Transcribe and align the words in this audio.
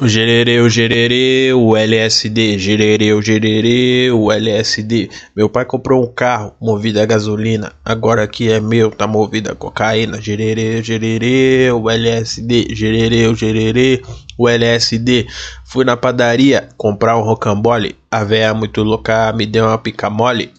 O 0.00 0.08
gererê, 0.08 0.60
o 0.60 0.68
gererê, 0.68 1.52
o 1.52 1.76
LSD, 1.76 2.58
gererê, 2.58 3.12
o 3.12 3.22
gererê, 3.22 4.10
o 4.10 4.32
LSD. 4.32 5.10
Meu 5.36 5.48
pai 5.48 5.64
comprou 5.64 6.02
um 6.02 6.12
carro 6.12 6.54
movido 6.60 7.00
a 7.00 7.06
gasolina, 7.06 7.72
agora 7.84 8.24
aqui 8.24 8.50
é 8.50 8.60
meu, 8.60 8.90
tá 8.90 9.06
movido 9.06 9.52
a 9.52 9.54
cocaína. 9.54 10.20
Gererê, 10.20 10.82
gererê, 10.82 11.70
o 11.70 11.88
LSD, 11.88 12.74
gererê, 12.74 13.26
o 13.26 13.34
gererê, 13.34 14.02
o 14.36 14.48
LSD. 14.48 15.26
Fui 15.64 15.84
na 15.84 15.96
padaria 15.96 16.68
comprar 16.76 17.16
um 17.16 17.22
rocambole, 17.22 17.96
a 18.10 18.24
véia 18.24 18.52
muito 18.54 18.82
louca 18.82 19.32
me 19.32 19.46
deu 19.46 19.66
uma 19.66 19.78
pica 19.78 20.10
mole. 20.10 20.50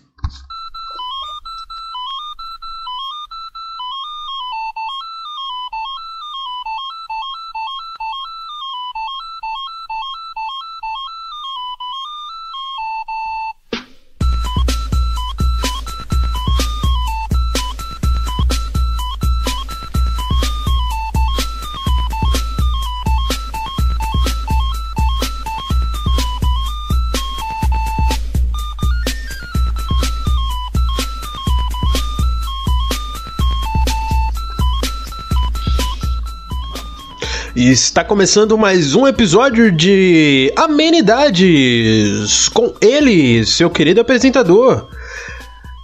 Está 37.56 38.04
começando 38.04 38.58
mais 38.58 38.96
um 38.96 39.08
episódio 39.08 39.72
de 39.72 40.52
Amenidades 40.56 42.50
com 42.50 42.74
ele, 42.82 43.46
seu 43.46 43.70
querido 43.70 44.02
apresentador, 44.02 44.88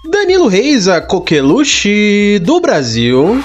Danilo 0.09 0.47
Reis, 0.47 0.87
a 0.87 0.99
coqueluche 0.99 2.39
do 2.39 2.59
Brasil. 2.59 3.39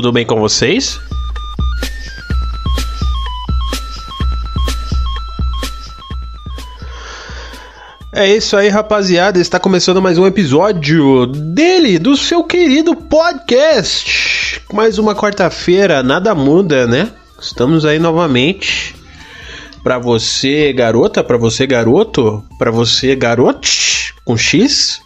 Tudo 0.00 0.12
bem 0.12 0.24
com 0.24 0.40
vocês? 0.40 0.98
É 8.10 8.34
isso 8.34 8.56
aí, 8.56 8.70
rapaziada. 8.70 9.38
Está 9.38 9.60
começando 9.60 10.00
mais 10.00 10.16
um 10.16 10.26
episódio 10.26 11.26
dele, 11.26 11.98
do 11.98 12.16
seu 12.16 12.42
querido 12.42 12.96
podcast. 12.96 14.62
Mais 14.72 14.96
uma 14.98 15.14
quarta-feira, 15.14 16.02
nada 16.02 16.34
muda, 16.34 16.86
né? 16.86 17.10
Estamos 17.38 17.84
aí 17.84 17.98
novamente 17.98 18.96
para 19.82 19.98
você, 19.98 20.72
garota, 20.72 21.22
para 21.22 21.36
você, 21.36 21.66
garoto, 21.66 22.42
para 22.58 22.70
você, 22.70 23.14
garote, 23.14 24.14
com 24.24 24.34
X. 24.34 25.02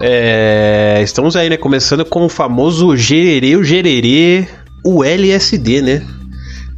É, 0.00 1.00
estamos 1.02 1.36
aí, 1.36 1.50
né? 1.50 1.56
Começando 1.56 2.04
com 2.04 2.24
o 2.24 2.28
famoso 2.28 2.96
gererê, 2.96 3.56
o 3.56 3.62
gererê, 3.62 4.48
o 4.84 5.04
LSD, 5.04 5.82
né? 5.82 6.06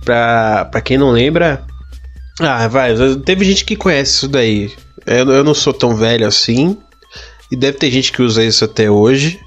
Pra, 0.04 0.64
pra 0.64 0.80
quem 0.80 0.98
não 0.98 1.10
lembra. 1.10 1.64
Ah, 2.40 2.66
vai, 2.66 2.94
teve 3.24 3.44
gente 3.44 3.64
que 3.64 3.76
conhece 3.76 4.12
isso 4.12 4.28
daí. 4.28 4.72
Eu, 5.06 5.30
eu 5.30 5.44
não 5.44 5.54
sou 5.54 5.72
tão 5.72 5.94
velho 5.94 6.26
assim. 6.26 6.76
E 7.50 7.56
deve 7.56 7.78
ter 7.78 7.90
gente 7.90 8.10
que 8.10 8.22
usa 8.22 8.42
isso 8.42 8.64
até 8.64 8.90
hoje, 8.90 9.38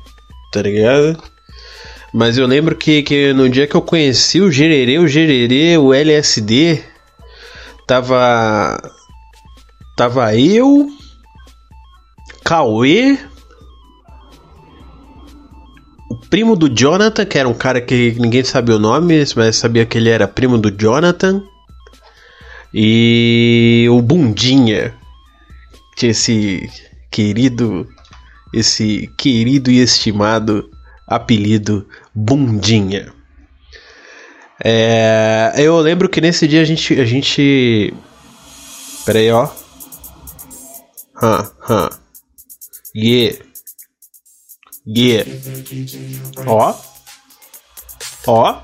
tá 0.51 0.61
ligado? 0.61 1.21
Mas 2.13 2.37
eu 2.37 2.47
lembro 2.47 2.75
que, 2.75 3.03
que 3.03 3.33
no 3.33 3.49
dia 3.49 3.67
que 3.67 3.75
eu 3.75 3.81
conheci 3.81 4.39
o 4.39 4.51
gererê, 4.51 4.99
o 4.99 5.07
gererê, 5.07 5.77
o 5.77 5.93
LSD, 5.93 6.81
Tava. 7.87 8.81
Tava 9.95 10.35
eu. 10.35 10.89
Cauê. 12.43 13.17
Primo 16.29 16.55
do 16.55 16.69
Jonathan, 16.69 17.25
que 17.25 17.37
era 17.37 17.47
um 17.47 17.53
cara 17.53 17.79
que 17.79 18.15
ninguém 18.19 18.43
sabia 18.43 18.75
o 18.75 18.79
nome, 18.79 19.23
mas 19.35 19.55
sabia 19.55 19.85
que 19.85 19.97
ele 19.97 20.09
era 20.09 20.27
primo 20.27 20.57
do 20.57 20.71
Jonathan. 20.71 21.43
E 22.73 23.87
o 23.89 24.01
Bundinha. 24.01 24.93
Tinha 25.95 26.11
esse 26.11 26.69
querido. 27.11 27.87
Esse 28.53 29.09
querido 29.17 29.69
e 29.69 29.79
estimado 29.79 30.69
apelido 31.07 31.87
Bundinha. 32.13 33.13
É, 34.63 35.53
eu 35.57 35.77
lembro 35.79 36.09
que 36.09 36.21
nesse 36.21 36.47
dia 36.47 36.61
a 36.61 36.65
gente. 36.65 36.99
A 36.99 37.05
gente. 37.05 37.93
Pera 39.05 39.19
aí, 39.19 39.31
ó. 39.31 39.49
Hã, 41.21 41.49
hã. 41.69 41.89
Yeah. 42.95 43.44
Yeah. 44.87 45.25
Ó. 46.45 46.75
Ó. 48.27 48.61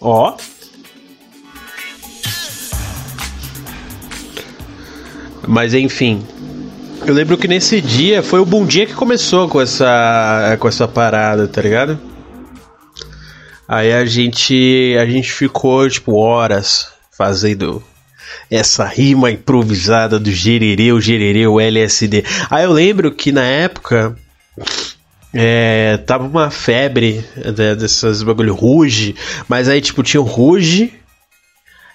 Ó. 0.00 0.36
Mas 5.46 5.72
enfim. 5.72 6.26
Eu 7.06 7.14
lembro 7.14 7.38
que 7.38 7.48
nesse 7.48 7.80
dia 7.80 8.22
foi 8.22 8.38
o 8.38 8.44
bom 8.44 8.66
dia 8.66 8.84
que 8.84 8.92
começou 8.92 9.48
com 9.48 9.62
essa 9.62 10.56
com 10.60 10.68
essa 10.68 10.86
parada, 10.86 11.48
tá 11.48 11.62
ligado? 11.62 11.98
Aí 13.66 13.92
a 13.94 14.04
gente 14.04 14.94
a 15.00 15.06
gente 15.06 15.32
ficou 15.32 15.88
tipo 15.88 16.16
horas 16.16 16.88
fazendo 17.10 17.82
essa 18.50 18.84
rima 18.84 19.30
improvisada 19.30 20.18
do 20.18 20.30
gererê, 20.30 20.92
o 21.46 21.60
LSD. 21.60 22.24
Aí 22.50 22.64
eu 22.64 22.72
lembro 22.72 23.12
que 23.12 23.32
na 23.32 23.44
época 23.44 24.16
é, 25.32 25.98
tava 25.98 26.24
uma 26.24 26.50
febre 26.50 27.24
né, 27.36 27.74
dessas 27.74 28.22
bagulho 28.22 28.54
Ruge, 28.54 29.14
mas 29.48 29.68
aí 29.68 29.80
tipo 29.80 30.02
tinha 30.02 30.20
o 30.20 30.24
Ruge 30.24 30.92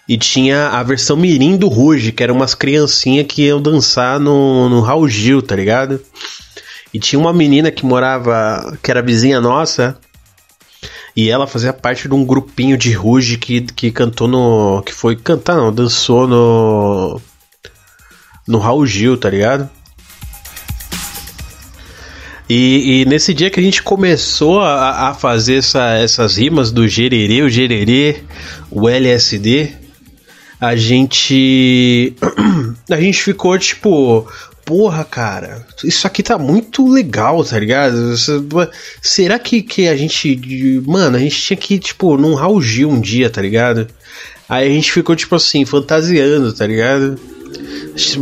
e 0.08 0.18
tinha 0.18 0.68
a 0.70 0.84
versão 0.84 1.16
mirim 1.16 1.56
do 1.56 1.68
Ruge, 1.68 2.12
que 2.12 2.24
eram 2.24 2.36
umas 2.36 2.54
criancinhas 2.54 3.26
que 3.28 3.44
iam 3.44 3.62
dançar 3.62 4.20
no, 4.20 4.70
no 4.70 4.82
Raul 4.82 5.08
Gil, 5.08 5.42
tá 5.42 5.56
ligado? 5.56 6.02
E 6.94 7.00
tinha 7.00 7.20
uma 7.20 7.34
menina 7.34 7.72
que 7.72 7.86
morava, 7.86 8.78
que 8.84 8.92
era 8.92 9.02
vizinha 9.02 9.40
nossa, 9.42 9.98
e 11.16 11.30
ela 11.30 11.46
fazia 11.46 11.72
parte 11.72 12.08
de 12.08 12.14
um 12.14 12.26
grupinho 12.26 12.78
de 12.78 12.92
Ruge 12.92 13.38
que, 13.38 13.62
que 13.62 13.92
cantou 13.92 14.28
no. 14.28 14.82
que 14.84 14.94
foi 14.94 15.16
cantar, 15.16 15.56
não, 15.56 15.72
dançou 15.72 16.28
no. 16.28 17.22
no 18.48 18.58
Raul 18.58 18.86
Gil, 18.86 19.18
tá 19.18 19.30
ligado? 19.30 19.70
E, 22.50 23.02
e, 23.02 23.06
nesse 23.06 23.34
dia 23.34 23.50
que 23.50 23.60
a 23.60 23.64
gente 23.64 23.82
começou 23.82 24.60
a, 24.60 25.10
a 25.10 25.14
fazer 25.14 25.58
essa, 25.58 25.94
essas 25.94 26.38
rimas 26.38 26.72
do 26.72 26.88
gererê, 26.88 27.42
o 27.42 27.50
gererê, 27.50 28.24
o 28.70 28.90
LSD, 28.90 29.72
a 30.60 30.76
gente. 30.76 32.16
A 32.90 33.00
gente 33.00 33.24
ficou 33.24 33.58
tipo 33.58 34.28
porra, 34.66 35.04
cara, 35.04 35.66
isso 35.84 36.08
aqui 36.08 36.24
tá 36.24 36.38
muito 36.38 36.88
legal, 36.88 37.44
tá 37.44 37.60
ligado? 37.60 38.16
Será 39.02 39.38
que, 39.40 39.62
que 39.62 39.88
a 39.88 39.96
gente. 39.96 40.82
Mano, 40.86 41.18
a 41.18 41.20
gente 41.20 41.42
tinha 41.42 41.58
que 41.58 41.80
tipo, 41.80 42.18
num 42.18 42.34
Raul 42.34 42.62
Gil 42.62 42.90
um 42.90 43.00
dia, 43.00 43.30
tá 43.30 43.42
ligado? 43.42 43.88
Aí 44.48 44.68
a 44.68 44.72
gente 44.72 44.92
ficou, 44.92 45.16
tipo 45.16 45.36
assim, 45.36 45.66
fantasiando, 45.66 46.54
tá 46.54 46.68
ligado? 46.68 47.20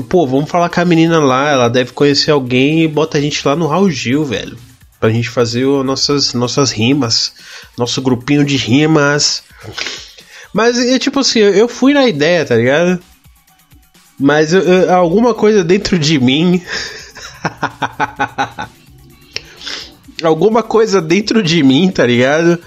Pô, 0.09 0.27
vamos 0.27 0.49
falar 0.49 0.69
com 0.69 0.81
a 0.81 0.85
menina 0.85 1.19
lá, 1.19 1.49
ela 1.49 1.69
deve 1.69 1.91
conhecer 1.91 2.31
alguém 2.31 2.83
e 2.83 2.87
bota 2.87 3.17
a 3.17 3.21
gente 3.21 3.45
lá 3.47 3.55
no 3.55 3.67
Raul 3.67 3.89
Gil, 3.89 4.23
velho. 4.25 4.57
Pra 4.99 5.09
gente 5.09 5.29
fazer 5.29 5.65
o, 5.65 5.83
nossas, 5.83 6.33
nossas 6.33 6.71
rimas, 6.71 7.33
nosso 7.77 8.01
grupinho 8.01 8.45
de 8.45 8.55
rimas. 8.55 9.43
Mas 10.53 10.77
é 10.77 10.99
tipo 10.99 11.19
assim, 11.21 11.39
eu 11.39 11.67
fui 11.67 11.93
na 11.93 12.07
ideia, 12.07 12.45
tá 12.45 12.55
ligado? 12.55 13.01
Mas 14.21 14.53
alguma 14.87 15.33
coisa 15.33 15.63
dentro 15.63 15.97
de 15.97 16.19
mim. 16.19 16.61
alguma 20.21 20.61
coisa 20.61 21.01
dentro 21.01 21.41
de 21.41 21.63
mim, 21.63 21.89
tá 21.89 22.05
ligado? 22.05 22.59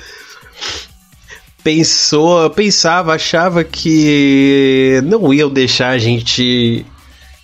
Pensou, 1.62 2.50
pensava, 2.50 3.14
achava 3.14 3.62
que 3.64 5.00
não 5.04 5.32
iam 5.32 5.48
deixar 5.48 5.90
a 5.90 5.98
gente 5.98 6.84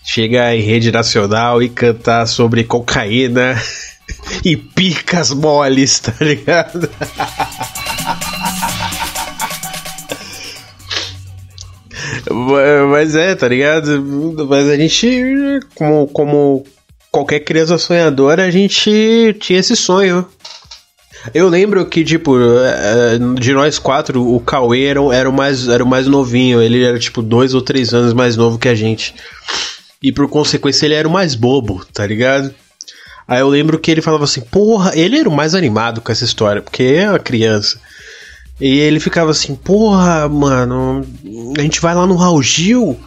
chegar 0.04 0.54
em 0.56 0.60
rede 0.60 0.90
nacional 0.90 1.62
e 1.62 1.68
cantar 1.68 2.26
sobre 2.26 2.64
cocaína 2.64 3.56
e 4.44 4.56
picas 4.56 5.30
moles, 5.32 6.00
tá 6.00 6.12
ligado? 6.20 6.90
Mas 12.90 13.14
é, 13.14 13.34
tá 13.34 13.48
ligado? 13.48 14.02
Mas 14.48 14.68
a 14.68 14.76
gente, 14.76 15.60
como, 15.74 16.06
como 16.08 16.64
qualquer 17.10 17.40
criança 17.40 17.76
sonhadora, 17.78 18.44
a 18.44 18.50
gente 18.50 19.36
tinha 19.40 19.58
esse 19.58 19.76
sonho. 19.76 20.26
Eu 21.34 21.48
lembro 21.48 21.84
que, 21.84 22.02
tipo, 22.02 22.38
é, 22.38 23.18
de 23.38 23.52
nós 23.52 23.78
quatro, 23.78 24.34
o 24.34 24.40
Cauê 24.40 24.84
era, 24.84 25.00
era, 25.14 25.28
o 25.28 25.32
mais, 25.32 25.68
era 25.68 25.84
o 25.84 25.86
mais 25.86 26.06
novinho. 26.06 26.62
Ele 26.62 26.82
era, 26.82 26.98
tipo, 26.98 27.20
dois 27.20 27.52
ou 27.52 27.60
três 27.60 27.92
anos 27.92 28.14
mais 28.14 28.36
novo 28.36 28.58
que 28.58 28.68
a 28.68 28.74
gente. 28.74 29.14
E 30.02 30.10
por 30.12 30.28
consequência, 30.28 30.86
ele 30.86 30.94
era 30.94 31.06
o 31.06 31.10
mais 31.10 31.34
bobo, 31.34 31.84
tá 31.92 32.06
ligado? 32.06 32.54
Aí 33.28 33.40
eu 33.40 33.48
lembro 33.48 33.78
que 33.78 33.90
ele 33.90 34.00
falava 34.00 34.24
assim, 34.24 34.40
porra, 34.40 34.92
ele 34.96 35.18
era 35.18 35.28
o 35.28 35.32
mais 35.32 35.54
animado 35.54 36.00
com 36.00 36.10
essa 36.10 36.24
história, 36.24 36.62
porque 36.62 36.82
é 36.82 37.08
uma 37.08 37.18
criança. 37.18 37.78
E 38.60 38.78
ele 38.78 39.00
ficava 39.00 39.30
assim, 39.30 39.54
porra, 39.54 40.28
mano, 40.28 41.06
a 41.58 41.62
gente 41.62 41.80
vai 41.80 41.94
lá 41.94 42.06
no 42.06 42.16
Raul 42.16 42.42
Gil 42.42 42.98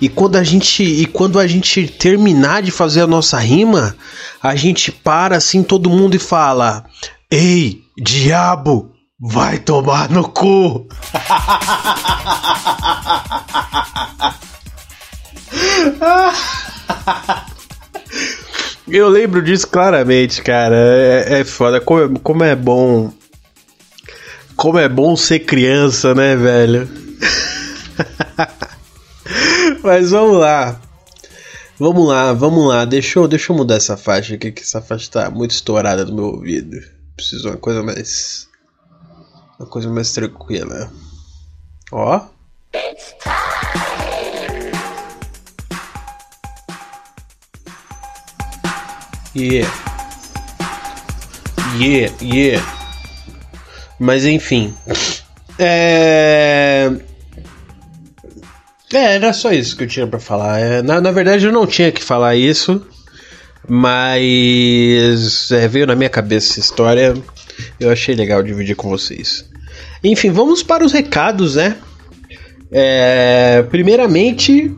e 0.00 0.08
quando 0.08 0.36
a 0.36 0.42
gente 0.42 0.82
e 0.82 1.04
quando 1.06 1.38
a 1.38 1.46
gente 1.46 1.86
terminar 1.86 2.62
de 2.62 2.70
fazer 2.70 3.02
a 3.02 3.06
nossa 3.06 3.38
rima, 3.38 3.94
a 4.42 4.56
gente 4.56 4.90
para 4.90 5.36
assim 5.36 5.62
todo 5.62 5.90
mundo 5.90 6.16
e 6.16 6.18
fala: 6.18 6.84
"Ei, 7.30 7.82
diabo, 7.96 8.90
vai 9.20 9.58
tomar 9.58 10.10
no 10.10 10.28
cu". 10.28 10.88
Eu 18.88 19.08
lembro 19.08 19.42
disso 19.42 19.68
claramente, 19.68 20.42
cara. 20.42 20.76
É, 20.76 21.40
é 21.40 21.44
foda. 21.44 21.80
Como, 21.80 22.18
como 22.18 22.44
é 22.44 22.56
bom 22.56 23.12
como 24.56 24.78
é 24.78 24.88
bom 24.88 25.16
ser 25.16 25.40
criança, 25.40 26.14
né, 26.14 26.36
velho? 26.36 26.88
Mas 29.82 30.10
vamos 30.10 30.38
lá. 30.38 30.80
Vamos 31.78 32.06
lá, 32.06 32.32
vamos 32.32 32.68
lá. 32.68 32.84
Deixa 32.84 33.18
eu, 33.18 33.26
deixa 33.26 33.52
eu 33.52 33.56
mudar 33.56 33.76
essa 33.76 33.96
faixa 33.96 34.34
aqui, 34.34 34.52
que 34.52 34.62
essa 34.62 34.80
faixa 34.80 35.10
tá 35.10 35.30
muito 35.30 35.50
estourada 35.50 36.04
no 36.04 36.14
meu 36.14 36.24
ouvido. 36.26 36.78
Preciso 37.16 37.42
de 37.42 37.48
uma 37.48 37.56
coisa 37.56 37.82
mais. 37.82 38.48
Uma 39.58 39.68
coisa 39.68 39.88
mais 39.88 40.12
tranquila. 40.12 40.92
Ó. 41.90 42.20
Yeah. 49.34 49.70
Yeah, 51.78 52.12
yeah. 52.20 52.81
Mas 54.02 54.26
enfim. 54.26 54.74
É. 55.56 56.90
É, 58.92 59.14
era 59.14 59.32
só 59.32 59.52
isso 59.52 59.76
que 59.76 59.84
eu 59.84 59.88
tinha 59.88 60.08
para 60.08 60.18
falar. 60.18 60.58
É, 60.58 60.82
na, 60.82 61.00
na 61.00 61.12
verdade, 61.12 61.46
eu 61.46 61.52
não 61.52 61.68
tinha 61.68 61.92
que 61.92 62.02
falar 62.02 62.34
isso, 62.34 62.84
mas 63.68 65.52
é, 65.52 65.68
veio 65.68 65.86
na 65.86 65.94
minha 65.94 66.10
cabeça 66.10 66.50
essa 66.50 66.58
história. 66.58 67.14
Eu 67.78 67.92
achei 67.92 68.16
legal 68.16 68.42
dividir 68.42 68.74
com 68.74 68.90
vocês. 68.90 69.48
Enfim, 70.02 70.32
vamos 70.32 70.64
para 70.64 70.84
os 70.84 70.92
recados, 70.92 71.54
né? 71.54 71.76
É, 72.72 73.64
primeiramente, 73.70 74.76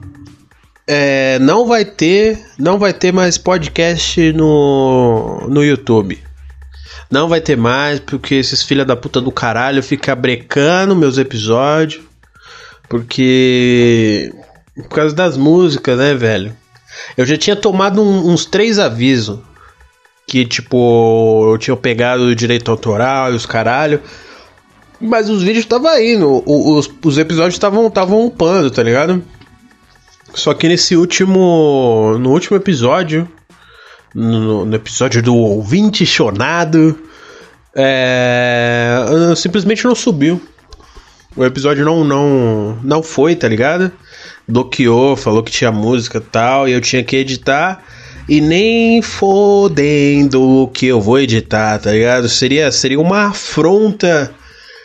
é, 0.87 1.39
não 1.39 1.67
vai 1.67 1.87
ter, 1.87 2.39
não 2.59 2.79
vai 2.79 2.93
ter 2.93 3.11
mais 3.11 3.39
podcast 3.39 4.33
no, 4.35 5.49
no 5.49 5.65
YouTube. 5.65 6.23
Não 7.15 7.29
vai 7.29 7.41
ter 7.41 7.57
mais, 7.57 8.01
porque 8.01 8.35
esses 8.35 8.65
filha 8.65 8.85
da 8.85 8.97
puta 8.97 9.21
do 9.21 9.31
caralho 9.31 9.81
ficam 9.85 10.17
brecando 10.17 10.97
meus 10.97 11.17
episódios. 11.17 12.03
Porque. 12.89 14.35
Por 14.75 14.89
causa 14.89 15.15
das 15.15 15.37
músicas, 15.37 15.97
né, 15.97 16.13
velho? 16.13 16.53
Eu 17.17 17.25
já 17.25 17.37
tinha 17.37 17.55
tomado 17.55 18.03
um, 18.03 18.33
uns 18.33 18.45
três 18.45 18.81
avisos. 18.81 19.39
Que, 20.27 20.45
tipo, 20.45 21.53
eu 21.53 21.57
tinha 21.57 21.77
pegado 21.77 22.25
o 22.25 22.35
direito 22.35 22.69
autoral 22.69 23.33
e 23.33 23.37
os 23.37 23.47
caralho. 23.47 24.03
Mas 25.01 25.31
os 25.31 25.41
vídeos 25.41 25.65
estavam 25.65 25.97
indo. 26.03 26.43
Os, 26.45 26.91
os 27.05 27.17
episódios 27.17 27.55
estavam 27.55 27.87
estavam 27.87 28.27
upando, 28.27 28.73
tá 28.73 28.83
ligado? 28.83 29.23
Só 30.35 30.53
que 30.53 30.67
nesse 30.67 30.97
último. 30.97 32.19
No 32.19 32.33
último 32.33 32.57
episódio 32.57 33.31
no, 34.15 34.65
no 34.65 34.77
episódio 34.77 35.23
do 35.23 35.35
ouvinte 35.35 36.07
chonado, 36.07 36.99
é, 37.75 39.05
simplesmente 39.37 39.85
não 39.85 39.95
subiu. 39.95 40.41
O 41.37 41.45
episódio 41.45 41.85
não, 41.85 42.05
não, 42.05 42.79
não 42.83 43.03
foi, 43.03 43.35
tá 43.35 43.49
ligado? 43.49 43.91
Bloqueou, 44.47 45.17
falou 45.17 45.43
que 45.43 45.51
tinha 45.51 45.73
música 45.73 46.19
e 46.19 46.21
tal, 46.21 46.69
e 46.69 46.73
eu 46.73 46.81
tinha 46.81 47.03
que 47.03 47.17
editar. 47.17 47.83
E 48.29 48.41
nem 48.41 49.03
fodendo 49.03 50.71
que 50.73 50.87
eu 50.87 51.01
vou 51.01 51.19
editar, 51.19 51.79
tá 51.79 51.91
ligado? 51.91 52.29
Seria, 52.29 52.71
seria 52.71 53.01
uma 53.01 53.29
afronta. 53.29 54.33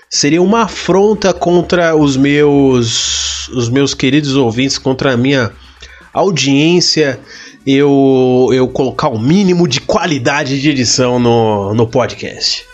Seria 0.10 0.42
uma 0.42 0.64
afronta 0.64 1.34
contra 1.34 1.96
os 1.96 2.18
meus. 2.18 3.48
Os 3.50 3.70
meus 3.70 3.94
queridos 3.94 4.36
ouvintes, 4.36 4.78
contra 4.78 5.14
a 5.14 5.18
minha 5.18 5.52
audiência 6.12 7.20
eu, 7.76 8.50
eu 8.52 8.68
colocar 8.68 9.10
o 9.10 9.16
um 9.16 9.20
mínimo 9.20 9.68
de 9.68 9.82
qualidade 9.82 10.60
de 10.62 10.70
edição 10.70 11.20
no, 11.20 11.74
no 11.74 11.88
podcast. 11.88 12.66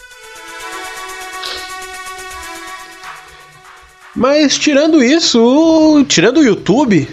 Mas 4.15 4.57
tirando 4.57 5.03
isso, 5.03 6.06
tirando 6.07 6.38
o 6.38 6.44
YouTube, 6.44 7.07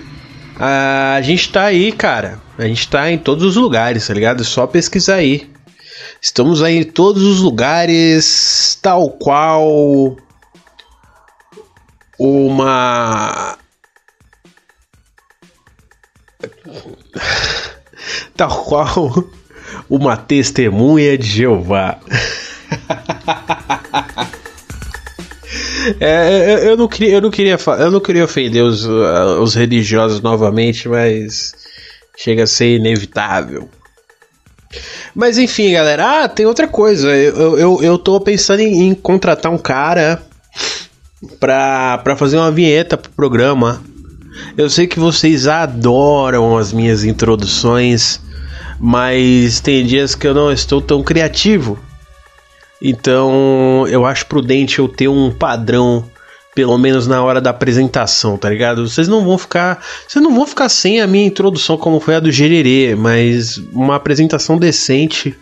a 0.56 1.20
gente 1.23 1.50
tá 1.50 1.64
aí, 1.64 1.90
cara. 1.90 2.40
A 2.56 2.64
gente 2.67 2.88
tá 2.88 3.11
em 3.11 3.19
todos 3.19 3.43
os 3.44 3.56
lugares, 3.56 4.06
tá 4.06 4.14
ligado? 4.14 4.43
É 4.43 4.44
só 4.44 4.67
pesquisar 4.67 5.17
aí. 5.17 5.50
Estamos 6.20 6.62
aí 6.62 6.76
em 6.76 6.85
todos 6.85 7.25
os 7.25 7.40
lugares, 7.40 8.78
tal 8.81 9.11
qual 9.11 10.17
uma 12.18 13.59
tal 18.37 18.64
qual 18.64 19.25
uma 19.88 20.16
testemunha 20.16 21.16
de 21.16 21.26
Jeová. 21.26 21.99
É, 26.00 26.68
eu, 26.68 26.76
não 26.76 26.87
queria, 26.87 27.14
eu 27.14 27.21
não 27.21 27.30
queria, 27.30 27.59
eu 27.78 27.90
não 27.90 28.00
queria 28.00 28.25
ofender 28.25 28.62
os, 28.62 28.85
os 28.85 29.54
religiosos 29.54 30.21
novamente, 30.21 30.88
mas 30.88 31.54
chega 32.16 32.44
a 32.44 32.47
ser 32.47 32.76
inevitável. 32.76 33.68
Mas 35.14 35.38
enfim, 35.38 35.73
galera, 35.73 36.25
ah, 36.25 36.28
tem 36.28 36.47
outra 36.47 36.66
coisa. 36.66 37.11
Eu, 37.11 37.59
eu, 37.59 37.82
eu 37.82 37.99
tô 37.99 38.21
pensando 38.21 38.61
em, 38.61 38.88
em 38.88 38.94
contratar 38.94 39.52
um 39.52 39.59
cara 39.59 40.23
pra, 41.38 41.99
pra 41.99 42.16
fazer 42.16 42.38
uma 42.38 42.50
vinheta 42.50 42.97
pro 42.97 43.12
programa. 43.12 43.82
Eu 44.57 44.69
sei 44.71 44.87
que 44.87 44.99
vocês 44.99 45.47
adoram 45.47 46.57
as 46.57 46.73
minhas 46.73 47.05
introduções, 47.05 48.21
mas 48.79 49.61
tem 49.61 49.85
dias 49.85 50.15
que 50.15 50.27
eu 50.27 50.35
não 50.35 50.53
estou 50.53 50.81
tão 50.81 51.03
criativo. 51.03 51.79
Então 52.81 53.87
eu 53.89 54.05
acho 54.05 54.27
prudente 54.27 54.79
eu 54.79 54.89
ter 54.89 55.09
um 55.09 55.31
padrão, 55.31 56.05
pelo 56.55 56.77
menos 56.77 57.07
na 57.07 57.23
hora 57.23 57.41
da 57.41 57.51
apresentação, 57.51 58.37
tá 58.37 58.49
ligado? 58.51 58.89
Vocês 58.89 59.07
não 59.07 59.25
vão 59.25 59.39
ficar. 59.39 59.85
Vocês 60.07 60.23
não 60.23 60.35
vão 60.35 60.47
ficar 60.47 60.69
sem 60.69 61.01
a 61.01 61.07
minha 61.07 61.27
introdução 61.27 61.77
como 61.77 62.01
foi 62.01 62.17
a 62.17 62.21
do 62.21 62.33
Gererê, 62.33 62.95
mas 62.97 63.59
uma 63.73 63.97
apresentação 63.97 64.59
decente 64.59 65.37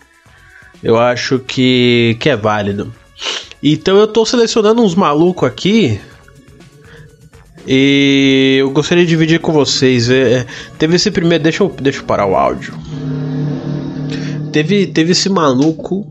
eu 0.83 0.99
acho 0.99 1.39
que, 1.39 2.17
que 2.21 2.29
é 2.29 2.37
válido. 2.37 2.93
Então 3.63 3.99
eu 3.99 4.07
tô 4.07 4.25
selecionando 4.25 4.83
uns 4.83 4.95
malucos 4.95 5.49
aqui 5.49 6.01
e 7.67 8.59
eu 8.61 8.71
gostaria 8.71 9.05
de 9.05 9.11
dividir 9.11 9.41
com 9.41 9.53
vocês. 9.53 10.11
É, 10.11 10.41
é, 10.41 10.47
teve 10.79 10.97
esse 10.97 11.11
primeiro. 11.11 11.43
Deixa 11.43 11.63
eu, 11.63 11.69
deixa 11.69 12.01
eu 12.01 12.05
parar 12.05 12.27
o 12.27 12.35
áudio. 12.35 12.75
Teve, 14.53 14.87
teve 14.87 15.13
esse 15.13 15.29
maluco. 15.29 16.07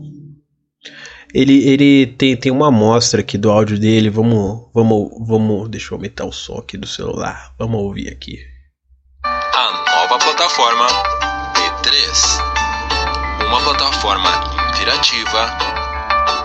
Ele, 1.32 1.68
ele 1.68 2.06
tem, 2.06 2.36
tem 2.36 2.50
uma 2.50 2.68
amostra 2.68 3.20
aqui 3.20 3.38
do 3.38 3.50
áudio 3.50 3.78
dele. 3.78 4.10
Vamos, 4.10 4.68
vamos, 4.74 5.10
vamos. 5.26 5.68
Deixa 5.68 5.92
eu 5.92 5.96
aumentar 5.96 6.24
o 6.24 6.32
som 6.32 6.58
aqui 6.58 6.76
do 6.76 6.86
celular. 6.86 7.54
Vamos 7.58 7.80
ouvir 7.80 8.08
aqui. 8.08 8.38
A 9.24 9.84
nova 9.86 10.18
plataforma 10.18 10.86
P3. 11.54 12.50
Uma 13.46 13.60
plataforma 13.62 14.28
interativa, 14.70 15.58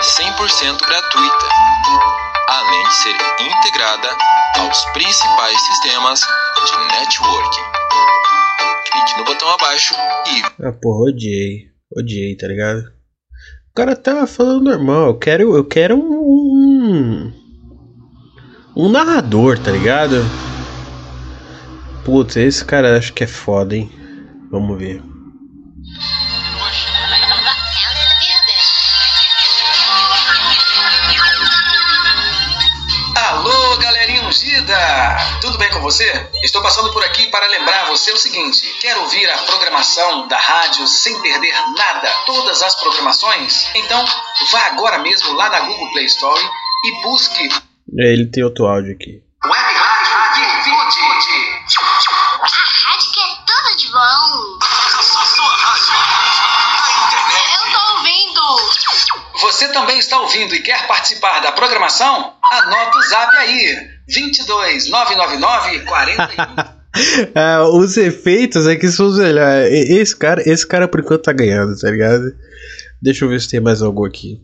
100% 0.01 0.79
gratuita, 0.79 1.45
ser 2.91 3.15
integrada 3.39 4.09
aos 4.59 4.85
principais 4.85 5.59
sistemas 5.61 6.21
de 6.21 6.77
networking. 6.95 7.61
Clique 8.91 9.17
no 9.17 9.25
botão 9.25 9.49
abaixo 9.49 9.93
e. 10.27 10.63
Ah, 10.63 10.71
porra, 10.71 11.09
odiei. 11.09 11.69
Odiei, 11.95 12.35
tá 12.35 12.47
ligado? 12.47 12.79
O 12.79 13.75
cara 13.75 13.95
tá 13.95 14.25
falando 14.25 14.63
normal. 14.63 15.07
Eu 15.07 15.19
quero, 15.19 15.55
eu 15.55 15.65
quero 15.65 15.97
um. 15.97 17.31
Um 18.75 18.89
narrador, 18.89 19.57
tá 19.59 19.71
ligado? 19.71 20.15
Putz, 22.03 22.35
esse 22.35 22.63
cara 22.63 22.97
acho 22.97 23.13
que 23.13 23.23
é 23.23 23.27
foda, 23.27 23.75
hein? 23.75 23.89
Vamos 24.51 24.77
ver. 24.77 25.01
Tudo 35.41 35.57
bem 35.57 35.69
com 35.71 35.79
você? 35.81 36.05
Estou 36.43 36.61
passando 36.61 36.91
por 36.91 37.03
aqui 37.03 37.27
para 37.27 37.47
lembrar 37.47 37.85
você 37.87 38.11
o 38.11 38.17
seguinte: 38.17 38.61
quer 38.79 38.97
ouvir 38.97 39.29
a 39.29 39.37
programação 39.39 40.27
da 40.27 40.37
rádio 40.37 40.87
sem 40.87 41.19
perder 41.21 41.53
nada, 41.77 42.09
todas 42.25 42.61
as 42.61 42.75
programações? 42.75 43.67
Então, 43.75 44.03
vá 44.51 44.67
agora 44.67 44.99
mesmo 44.99 45.33
lá 45.33 45.49
na 45.49 45.61
Google 45.61 45.91
Play 45.91 46.05
Store 46.05 46.43
e 46.85 47.01
busque. 47.01 47.49
É, 47.99 48.13
ele 48.13 48.25
tem 48.25 48.43
outro 48.43 48.65
áudio 48.65 48.93
aqui. 48.93 49.21
Você 59.55 59.69
também 59.69 59.97
está 59.99 60.19
ouvindo 60.19 60.53
e 60.53 60.61
quer 60.61 60.85
participar 60.85 61.39
da 61.39 61.53
programação? 61.53 62.33
Anota 62.43 62.97
o 62.97 63.01
zap 63.03 63.37
aí: 63.37 63.87
22 64.05 64.89
999 64.89 65.79
41. 65.85 66.75
Ah, 67.33 67.67
os 67.73 67.95
efeitos 67.95 68.67
é 68.67 68.75
que 68.75 68.89
são 68.89 69.07
os 69.07 69.17
melhores. 69.17 69.89
Esse 69.89 70.15
cara, 70.15 70.41
esse 70.45 70.67
cara 70.67 70.89
por 70.89 70.99
enquanto 70.99 71.23
tá 71.23 71.31
ganhando, 71.33 71.77
tá 71.77 71.89
ligado? 71.89 72.35
Deixa 73.01 73.23
eu 73.23 73.29
ver 73.29 73.39
se 73.39 73.49
tem 73.49 73.61
mais 73.61 73.81
algo 73.81 74.05
aqui. 74.05 74.41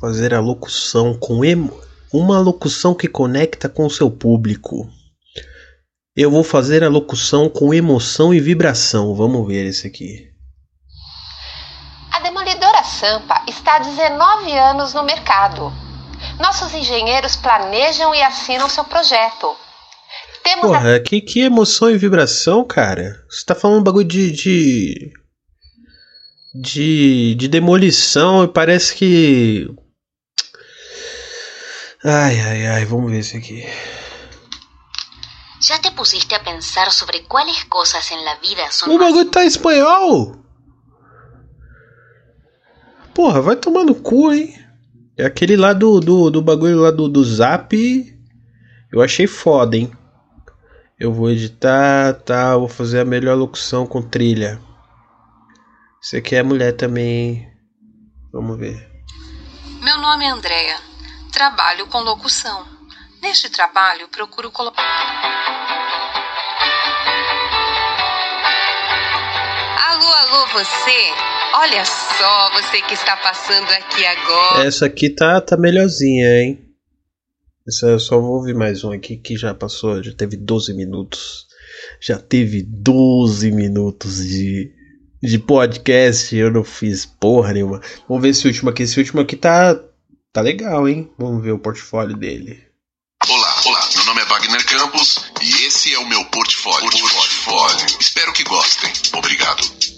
Fazer 0.00 0.34
a 0.34 0.40
locução 0.40 1.16
com 1.16 1.44
emo... 1.44 1.80
uma 2.12 2.40
locução 2.40 2.92
que 2.92 3.06
conecta 3.06 3.68
com 3.68 3.86
o 3.86 3.90
seu 3.90 4.10
público. 4.10 4.88
Eu 6.16 6.30
vou 6.30 6.42
fazer 6.42 6.82
a 6.82 6.88
locução 6.88 7.48
com 7.48 7.72
emoção 7.74 8.34
e 8.34 8.40
vibração. 8.40 9.14
Vamos 9.14 9.46
ver 9.46 9.64
esse 9.66 9.86
aqui. 9.86 10.27
A 12.98 13.00
Sampa 13.00 13.44
está 13.46 13.76
há 13.76 13.78
19 13.78 14.52
anos 14.58 14.92
no 14.92 15.04
mercado. 15.04 15.72
Nossos 16.40 16.74
engenheiros 16.74 17.36
planejam 17.36 18.12
e 18.12 18.20
assinam 18.20 18.68
seu 18.68 18.82
projeto. 18.82 19.56
Temos 20.42 20.64
a 20.64 20.78
Porra, 20.78 21.00
que, 21.00 21.20
que 21.20 21.40
emoção 21.40 21.90
e 21.90 21.96
vibração, 21.96 22.64
cara? 22.64 23.24
Você 23.30 23.44
tá 23.44 23.54
falando 23.54 23.80
um 23.80 23.84
bagulho 23.84 24.06
de. 24.06 24.32
de. 24.32 25.12
de, 26.52 27.34
de 27.36 27.48
demolição 27.48 28.42
e 28.42 28.48
parece 28.48 28.94
que. 28.96 29.68
Ai, 32.04 32.40
ai, 32.40 32.66
ai, 32.66 32.84
vamos 32.84 33.12
ver 33.12 33.20
isso 33.20 33.36
aqui. 33.36 33.64
¿Ya 35.60 35.80
te 35.80 35.92
pusiste 35.92 36.34
a 36.34 36.42
pensar 36.42 36.90
sobre 36.90 37.20
cuáles 37.28 37.64
cosas 37.64 38.10
en 38.10 38.24
la 38.24 38.36
vida 38.36 38.72
son 38.72 38.90
O 38.90 38.98
bagulho 38.98 39.30
tá 39.30 39.44
em 39.44 39.48
espanhol! 39.48 40.47
Porra, 43.18 43.42
vai 43.42 43.56
tomar 43.56 43.82
no 43.82 43.96
cu, 43.96 44.32
hein? 44.32 44.56
É 45.16 45.26
aquele 45.26 45.56
lá 45.56 45.72
do, 45.72 45.98
do, 45.98 46.30
do 46.30 46.40
bagulho 46.40 46.82
lá 46.82 46.92
do, 46.92 47.08
do 47.08 47.24
zap. 47.24 47.76
Eu 48.92 49.02
achei 49.02 49.26
foda, 49.26 49.76
hein? 49.76 49.90
Eu 50.96 51.12
vou 51.12 51.28
editar, 51.28 52.14
tá? 52.14 52.56
Vou 52.56 52.68
fazer 52.68 53.00
a 53.00 53.04
melhor 53.04 53.36
locução 53.36 53.84
com 53.84 54.00
trilha. 54.00 54.60
Isso 56.00 56.16
aqui 56.16 56.36
é 56.36 56.44
mulher 56.44 56.76
também? 56.76 57.52
Vamos 58.32 58.56
ver. 58.56 58.88
Meu 59.82 59.98
nome 59.98 60.24
é 60.24 60.30
Andrea. 60.30 60.76
Trabalho 61.32 61.88
com 61.88 61.98
locução. 61.98 62.68
Neste 63.20 63.50
trabalho, 63.50 64.06
procuro 64.10 64.52
colocar. 64.52 65.77
Alô, 70.18 70.48
você? 70.48 71.12
Olha 71.54 71.84
só, 71.84 72.50
você 72.50 72.82
que 72.82 72.94
está 72.94 73.16
passando 73.18 73.70
aqui 73.70 74.04
agora. 74.04 74.66
Essa 74.66 74.86
aqui 74.86 75.10
tá, 75.10 75.40
tá 75.40 75.56
melhorzinha, 75.56 76.42
hein? 76.42 76.58
Essa 77.68 77.86
eu 77.86 78.00
só 78.00 78.20
vou 78.20 78.32
ouvir 78.32 78.52
mais 78.52 78.82
um 78.82 78.90
aqui 78.90 79.16
que 79.16 79.36
já 79.36 79.54
passou, 79.54 80.02
já 80.02 80.12
teve 80.12 80.36
12 80.36 80.74
minutos. 80.74 81.46
Já 82.00 82.18
teve 82.18 82.64
12 82.64 83.52
minutos 83.52 84.26
de, 84.26 84.72
de 85.22 85.38
podcast. 85.38 86.34
Eu 86.34 86.50
não 86.50 86.64
fiz 86.64 87.06
porra 87.06 87.52
nenhuma. 87.52 87.80
Vamos 88.08 88.20
ver 88.20 88.30
esse 88.30 88.44
último 88.44 88.70
aqui. 88.70 88.82
Esse 88.82 88.98
último 88.98 89.20
aqui 89.20 89.36
tá, 89.36 89.80
tá 90.32 90.40
legal, 90.40 90.88
hein? 90.88 91.08
Vamos 91.16 91.44
ver 91.44 91.52
o 91.52 91.60
portfólio 91.60 92.16
dele. 92.16 92.66
Olá, 93.28 93.62
olá, 93.66 93.88
meu 93.94 94.04
nome 94.06 94.22
é 94.22 94.24
Wagner 94.24 94.66
Campos 94.66 95.30
e 95.40 95.66
esse 95.66 95.94
é 95.94 95.98
o 96.00 96.08
meu 96.08 96.24
portfólio. 96.24 96.90
portfólio. 96.90 97.86
Espero 98.00 98.32
que 98.32 98.42
gostem. 98.42 98.92
Obrigado. 99.16 99.97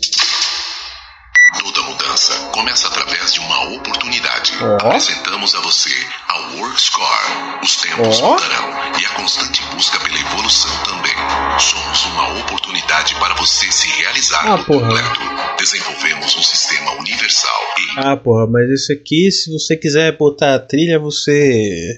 Toda 1.59 1.83
mudança 1.83 2.33
começa 2.53 2.87
através 2.89 3.35
de 3.35 3.41
uma 3.41 3.75
oportunidade. 3.75 4.53
Ó. 4.63 4.77
Apresentamos 4.87 5.55
a 5.55 5.61
você 5.61 5.91
a 6.29 6.39
WorkScore. 6.57 7.61
Os 7.63 7.77
tempos 7.77 8.21
Ó. 8.21 8.31
mudarão 8.33 8.99
e 9.01 9.05
a 9.07 9.11
constante 9.15 9.63
busca 9.75 9.99
pela 10.01 10.19
evolução 10.19 10.71
também. 10.85 11.13
Somos 11.59 12.05
uma 12.07 12.39
oportunidade 12.41 13.15
para 13.17 13.35
você 13.35 13.71
se 13.73 13.89
realizar 14.01 14.47
Ah, 14.47 14.59
por 14.59 14.67
porra. 14.67 14.89
completo. 14.89 15.57
Desenvolvemos 15.59 16.37
um 16.37 16.43
sistema 16.43 16.93
universal 16.93 17.61
e 17.79 17.99
Ah, 17.99 18.17
porra, 18.17 18.47
mas 18.47 18.71
esse 18.71 18.93
aqui, 18.93 19.31
se 19.31 19.53
você 19.53 19.77
quiser 19.77 20.17
botar 20.17 20.55
a 20.55 20.61
trilha, 20.61 20.99
você. 20.99 21.95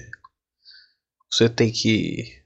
Você 1.31 1.47
tem 1.49 1.71
que. 1.71 2.41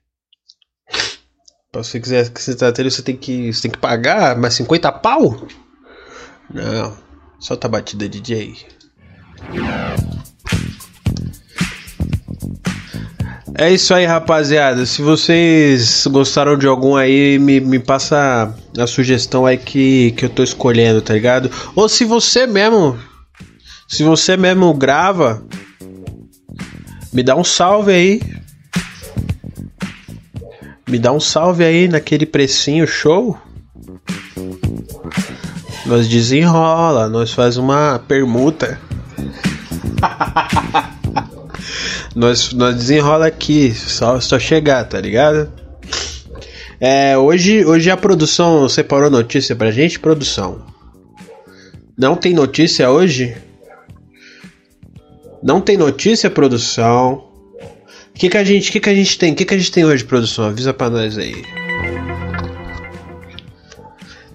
Se 0.91 1.73
você 1.73 1.99
quiser 1.99 2.29
que 2.31 2.41
você 2.41 2.55
tá 2.55 2.67
a 2.67 2.71
trilha, 2.71 2.91
você 2.91 3.01
tem 3.01 3.15
que. 3.17 3.51
Você 3.53 3.63
tem 3.63 3.71
que 3.71 3.77
pagar 3.77 4.35
mais 4.37 4.53
50 4.55 4.91
pau? 4.91 5.47
Não. 6.53 6.97
Solta 7.39 7.67
a 7.67 7.69
batida, 7.69 8.09
DJ. 8.09 8.55
É 13.59 13.71
isso 13.71 13.93
aí, 13.93 14.05
rapaziada. 14.05 14.85
Se 14.85 15.01
vocês 15.01 16.05
gostaram 16.07 16.57
de 16.57 16.67
algum 16.67 16.95
aí, 16.95 17.39
me, 17.39 17.59
me 17.59 17.79
passa 17.79 18.55
a 18.77 18.87
sugestão 18.87 19.45
aí 19.45 19.57
que, 19.57 20.11
que 20.11 20.25
eu 20.25 20.29
tô 20.29 20.43
escolhendo, 20.43 21.01
tá 21.01 21.13
ligado? 21.13 21.49
Ou 21.75 21.89
se 21.89 22.05
você 22.05 22.45
mesmo. 22.45 22.97
Se 23.87 24.03
você 24.03 24.37
mesmo 24.37 24.71
grava, 24.73 25.43
me 27.11 27.23
dá 27.23 27.35
um 27.35 27.43
salve 27.43 27.91
aí. 27.91 28.21
Me 30.87 30.99
dá 30.99 31.11
um 31.11 31.19
salve 31.19 31.63
aí 31.63 31.87
naquele 31.87 32.25
precinho 32.25 32.85
show. 32.85 33.37
Nós 35.87 36.09
desenrola, 36.09 37.07
nós 37.07 37.31
faz 37.31 37.55
uma 37.55 37.97
permuta. 37.97 38.77
nós, 42.13 42.51
nós 42.51 42.75
desenrola 42.75 43.27
aqui, 43.27 43.73
só, 43.73 44.19
só 44.19 44.37
chegar, 44.37 44.83
tá 44.83 44.99
ligado? 44.99 45.49
É, 46.77 47.17
hoje, 47.17 47.65
hoje 47.65 47.89
a 47.89 47.95
produção 47.95 48.67
separou 48.67 49.09
notícia 49.09 49.55
pra 49.55 49.71
gente, 49.71 49.97
produção. 49.97 50.65
Não 51.97 52.17
tem 52.17 52.33
notícia 52.33 52.91
hoje? 52.91 53.37
Não 55.41 55.61
tem 55.61 55.77
notícia, 55.77 56.29
produção. 56.29 57.29
O 58.09 58.19
que, 58.19 58.29
que 58.29 58.37
a 58.37 58.43
gente, 58.43 58.73
que, 58.73 58.81
que 58.81 58.89
a 58.89 58.93
gente 58.93 59.17
tem? 59.17 59.31
O 59.31 59.35
que, 59.35 59.45
que 59.45 59.53
a 59.53 59.57
gente 59.57 59.71
tem 59.71 59.85
hoje, 59.85 60.03
produção? 60.03 60.45
Avisa 60.45 60.73
pra 60.73 60.89
nós 60.89 61.17
aí. 61.17 61.45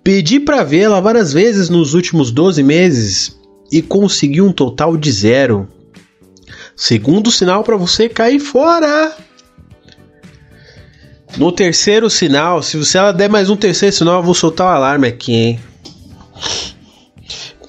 Pedi 0.06 0.38
para 0.38 0.62
vê-la 0.62 1.00
várias 1.00 1.32
vezes 1.32 1.68
nos 1.68 1.92
últimos 1.92 2.30
12 2.30 2.62
meses 2.62 3.36
e 3.72 3.82
consegui 3.82 4.40
um 4.40 4.52
total 4.52 4.96
de 4.96 5.10
zero. 5.10 5.66
Segundo 6.76 7.28
sinal 7.28 7.64
para 7.64 7.76
você 7.76 8.08
cair 8.08 8.38
fora. 8.38 9.12
No 11.36 11.50
terceiro 11.50 12.08
sinal, 12.08 12.62
se 12.62 12.76
você 12.76 12.98
ela 12.98 13.10
der 13.10 13.28
mais 13.28 13.50
um 13.50 13.56
terceiro 13.56 13.96
sinal, 13.96 14.20
eu 14.20 14.22
vou 14.22 14.32
soltar 14.32 14.68
o 14.68 14.76
alarme 14.76 15.08
aqui, 15.08 15.32
hein? 15.32 15.60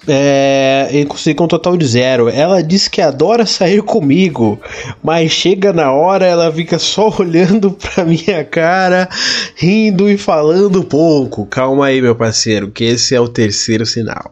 É, 0.08 0.88
ele 0.92 1.06
conseguiu 1.06 1.44
um 1.44 1.48
total 1.48 1.76
de 1.76 1.86
zero. 1.86 2.30
Ela 2.30 2.64
diz 2.64 2.88
que 2.88 3.02
adora 3.02 3.46
sair 3.46 3.82
comigo, 3.82 4.60
mas 5.04 5.32
chega 5.32 5.74
na 5.74 5.92
hora 5.92 6.26
ela 6.26 6.52
fica 6.52 6.80
só 6.80 7.14
olhando 7.20 7.72
pra 7.72 8.06
minha 8.06 8.44
cara, 8.46 9.10
rindo 9.56 10.10
e 10.10 10.18
falando 10.18 10.84
pouco. 10.84 11.46
Calma 11.46 11.88
aí, 11.88 12.02
meu 12.02 12.16
parceiro, 12.16 12.72
que 12.72 12.86
esse 12.86 13.14
é 13.14 13.20
o 13.20 13.28
terceiro 13.28 13.86
sinal. 13.86 14.32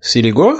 Se 0.00 0.22
ligou? 0.22 0.56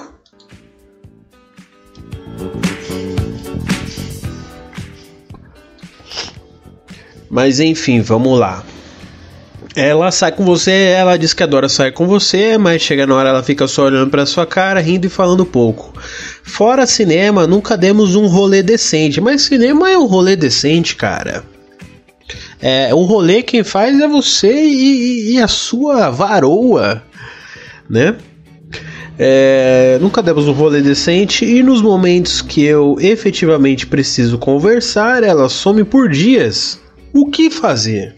Mas 7.31 7.61
enfim, 7.61 8.01
vamos 8.01 8.39
lá. 8.39 8.65
Ela 9.79 10.11
sai 10.11 10.33
com 10.33 10.45
você, 10.45 10.73
ela 10.73 11.17
diz 11.17 11.33
que 11.33 11.41
adora 11.41 11.69
sair 11.69 11.93
com 11.93 12.05
você, 12.05 12.59
mas 12.59 12.83
chega 12.83 13.07
na 13.07 13.14
hora 13.14 13.29
ela 13.29 13.45
fica 13.45 13.69
só 13.69 13.85
olhando 13.85 14.11
para 14.11 14.27
sua 14.27 14.45
cara, 14.45 14.81
rindo 14.81 15.07
e 15.07 15.09
falando 15.09 15.47
pouco. 15.47 15.93
Fora 16.43 16.85
cinema, 16.85 17.47
nunca 17.47 17.77
demos 17.77 18.17
um 18.17 18.27
rolê 18.27 18.61
decente, 18.61 19.21
mas 19.21 19.43
cinema 19.43 19.88
é 19.88 19.97
um 19.97 20.07
rolê 20.07 20.35
decente, 20.35 20.97
cara. 20.97 21.45
É, 22.61 22.93
o 22.93 23.05
rolê 23.05 23.41
quem 23.41 23.62
faz 23.62 24.01
é 24.01 24.09
você 24.09 24.53
e, 24.53 25.35
e 25.35 25.41
a 25.41 25.47
sua 25.47 26.11
varoa, 26.11 27.01
né? 27.88 28.17
É, 29.17 29.97
nunca 30.01 30.21
demos 30.21 30.49
um 30.49 30.53
rolê 30.53 30.81
decente 30.81 31.45
e 31.45 31.62
nos 31.62 31.81
momentos 31.81 32.43
que 32.43 32.64
eu 32.64 32.97
efetivamente 32.99 33.87
preciso 33.87 34.38
conversar, 34.38 35.23
ela 35.23 35.49
some 35.49 35.85
por 35.85 36.09
dias. 36.09 36.81
O 37.14 37.31
que 37.31 37.49
fazer? 37.49 38.17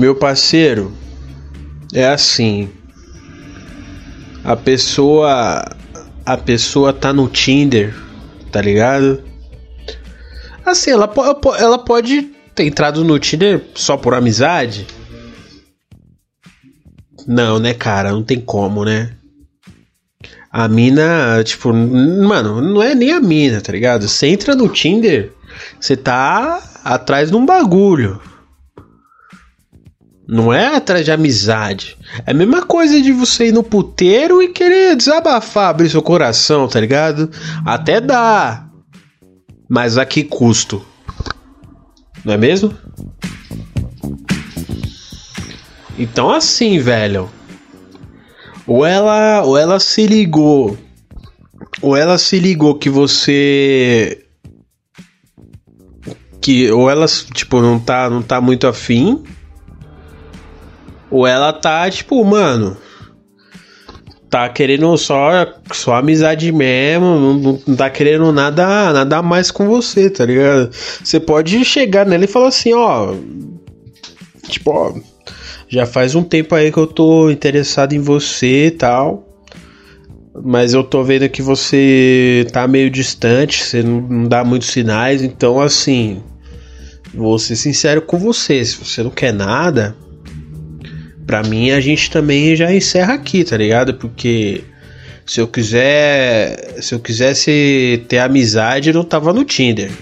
Meu 0.00 0.14
parceiro, 0.14 0.90
é 1.92 2.08
assim. 2.08 2.70
A 4.42 4.56
pessoa 4.56 5.62
a 6.24 6.38
pessoa 6.38 6.90
tá 6.90 7.12
no 7.12 7.28
Tinder, 7.28 7.94
tá 8.50 8.62
ligado? 8.62 9.22
Assim, 10.64 10.92
ela, 10.92 11.12
ela 11.58 11.78
pode 11.78 12.22
ter 12.54 12.64
entrado 12.64 13.04
no 13.04 13.18
Tinder 13.18 13.62
só 13.74 13.98
por 13.98 14.14
amizade. 14.14 14.86
Não, 17.26 17.58
né, 17.58 17.74
cara? 17.74 18.10
Não 18.10 18.22
tem 18.22 18.40
como, 18.40 18.86
né? 18.86 19.12
A 20.50 20.66
mina, 20.66 21.44
tipo, 21.44 21.74
mano, 21.74 22.62
não 22.62 22.82
é 22.82 22.94
nem 22.94 23.12
a 23.12 23.20
mina, 23.20 23.60
tá 23.60 23.70
ligado? 23.70 24.08
Você 24.08 24.28
entra 24.28 24.54
no 24.54 24.66
Tinder, 24.66 25.30
você 25.78 25.94
tá 25.94 26.58
atrás 26.82 27.30
de 27.30 27.36
um 27.36 27.44
bagulho. 27.44 28.18
Não 30.30 30.52
é 30.52 30.76
atrás 30.76 31.04
de 31.04 31.10
amizade. 31.10 31.98
É 32.24 32.30
a 32.30 32.34
mesma 32.34 32.64
coisa 32.64 33.02
de 33.02 33.10
você 33.10 33.48
ir 33.48 33.52
no 33.52 33.64
puteiro 33.64 34.40
e 34.40 34.46
querer 34.46 34.94
desabafar, 34.94 35.70
abrir 35.70 35.90
seu 35.90 36.00
coração, 36.00 36.68
tá 36.68 36.78
ligado? 36.78 37.28
Até 37.66 38.00
dá. 38.00 38.64
Mas 39.68 39.98
a 39.98 40.06
que 40.06 40.22
custo? 40.22 40.86
Não 42.24 42.32
é 42.32 42.36
mesmo? 42.36 42.72
Então 45.98 46.30
assim, 46.30 46.78
velho. 46.78 47.28
Ou 48.68 48.86
ela, 48.86 49.42
ou 49.42 49.58
ela 49.58 49.80
se 49.80 50.06
ligou. 50.06 50.78
Ou 51.82 51.96
ela 51.96 52.16
se 52.18 52.38
ligou 52.38 52.76
que 52.76 52.88
você 52.88 54.26
que 56.40 56.70
ou 56.70 56.88
ela 56.88 57.06
tipo 57.34 57.60
não 57.60 57.80
tá 57.80 58.08
não 58.08 58.22
tá 58.22 58.40
muito 58.40 58.66
afim 58.66 59.22
ou 61.10 61.26
ela 61.26 61.52
tá, 61.52 61.90
tipo, 61.90 62.24
mano. 62.24 62.76
Tá 64.28 64.48
querendo 64.48 64.96
só, 64.96 65.44
só 65.72 65.96
amizade 65.96 66.52
mesmo, 66.52 67.04
não, 67.18 67.60
não 67.66 67.76
tá 67.76 67.90
querendo 67.90 68.30
nada, 68.30 68.92
nada 68.92 69.20
mais 69.22 69.50
com 69.50 69.66
você, 69.66 70.08
tá 70.08 70.24
ligado? 70.24 70.70
Você 70.72 71.18
pode 71.18 71.64
chegar 71.64 72.06
nela 72.06 72.24
e 72.24 72.28
falar 72.28 72.46
assim, 72.46 72.72
ó. 72.72 73.12
Tipo, 74.46 74.70
ó, 74.70 74.94
já 75.68 75.84
faz 75.84 76.14
um 76.14 76.22
tempo 76.22 76.54
aí 76.54 76.70
que 76.70 76.78
eu 76.78 76.86
tô 76.86 77.28
interessado 77.28 77.92
em 77.92 77.98
você 77.98 78.66
e 78.66 78.70
tal. 78.70 79.26
Mas 80.44 80.74
eu 80.74 80.84
tô 80.84 81.02
vendo 81.02 81.28
que 81.28 81.42
você 81.42 82.46
tá 82.52 82.68
meio 82.68 82.88
distante, 82.88 83.64
você 83.64 83.82
não, 83.82 84.00
não 84.00 84.28
dá 84.28 84.44
muitos 84.44 84.68
sinais, 84.68 85.22
então 85.22 85.60
assim. 85.60 86.22
Vou 87.12 87.36
ser 87.36 87.56
sincero 87.56 88.02
com 88.02 88.16
você, 88.16 88.64
se 88.64 88.76
você 88.76 89.02
não 89.02 89.10
quer 89.10 89.32
nada, 89.32 89.96
Pra 91.30 91.44
mim, 91.44 91.70
a 91.70 91.78
gente 91.78 92.10
também 92.10 92.56
já 92.56 92.74
encerra 92.74 93.14
aqui, 93.14 93.44
tá 93.44 93.56
ligado? 93.56 93.94
Porque 93.94 94.64
se 95.24 95.40
eu 95.40 95.46
quiser. 95.46 96.82
Se 96.82 96.92
eu 96.92 96.98
quisesse 96.98 98.04
ter 98.08 98.18
amizade, 98.18 98.90
eu 98.90 98.94
não 98.94 99.04
tava 99.04 99.32
no 99.32 99.44
Tinder. 99.44 99.92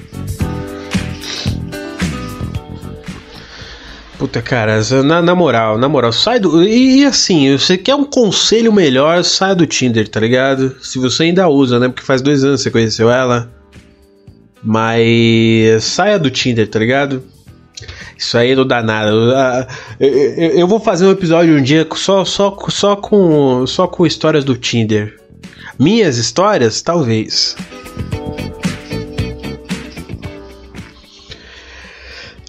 Puta, 4.16 4.40
cara, 4.40 4.80
na, 5.04 5.20
na, 5.20 5.34
moral, 5.34 5.76
na 5.76 5.86
moral, 5.86 6.12
sai 6.14 6.40
do. 6.40 6.62
E, 6.62 7.00
e, 7.00 7.04
assim, 7.04 7.54
você 7.58 7.76
quer 7.76 7.94
um 7.94 8.04
conselho 8.04 8.72
melhor, 8.72 9.22
sai 9.22 9.54
do 9.54 9.66
Tinder, 9.66 10.08
tá 10.08 10.18
ligado? 10.18 10.76
Se 10.80 10.98
você 10.98 11.24
ainda 11.24 11.46
usa, 11.46 11.78
né? 11.78 11.88
Porque 11.88 12.06
faz 12.06 12.22
dois 12.22 12.42
anos 12.42 12.60
que 12.60 12.62
você 12.62 12.70
conheceu 12.70 13.10
ela. 13.10 13.52
Mas 14.64 15.84
saia 15.84 16.18
do 16.18 16.30
Tinder, 16.30 16.66
tá 16.66 16.78
ligado? 16.78 17.22
Isso 18.18 18.36
aí 18.36 18.56
não 18.56 18.66
dá 18.66 18.82
nada. 18.82 19.68
Eu, 20.00 20.66
vou 20.66 20.80
fazer 20.80 21.06
um 21.06 21.12
episódio 21.12 21.56
um 21.56 21.62
dia 21.62 21.86
só, 21.94 22.24
só, 22.24 22.54
só, 22.68 22.96
com, 22.96 23.64
só 23.64 23.86
com 23.86 24.04
histórias 24.04 24.44
do 24.44 24.56
Tinder. 24.56 25.16
Minhas 25.78 26.18
histórias, 26.18 26.82
talvez. 26.82 27.56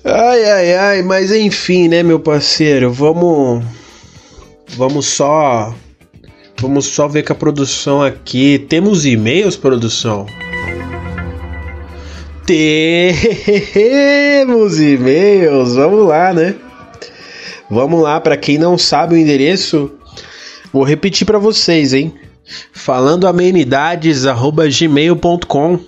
Ai, 0.03 0.43
ai, 0.43 0.73
ai, 0.73 1.03
mas 1.03 1.31
enfim, 1.31 1.87
né, 1.87 2.01
meu 2.01 2.19
parceiro? 2.19 2.91
Vamos. 2.91 3.63
Vamos 4.69 5.05
só. 5.05 5.75
Vamos 6.59 6.87
só 6.87 7.07
ver 7.07 7.21
com 7.21 7.33
a 7.33 7.35
produção 7.35 8.01
aqui. 8.01 8.57
Temos 8.67 9.05
e-mails, 9.05 9.55
produção? 9.55 10.25
Temos 13.71 14.79
e-mails, 14.79 15.75
vamos 15.75 16.07
lá, 16.07 16.33
né? 16.33 16.55
Vamos 17.69 18.01
lá, 18.01 18.19
para 18.19 18.35
quem 18.35 18.57
não 18.57 18.75
sabe 18.75 19.13
o 19.13 19.17
endereço, 19.19 19.91
vou 20.73 20.83
repetir 20.83 21.27
para 21.27 21.37
vocês, 21.37 21.93
hein? 21.93 22.11
Falando 22.73 23.27
amenidades@gmail.com 23.27 25.79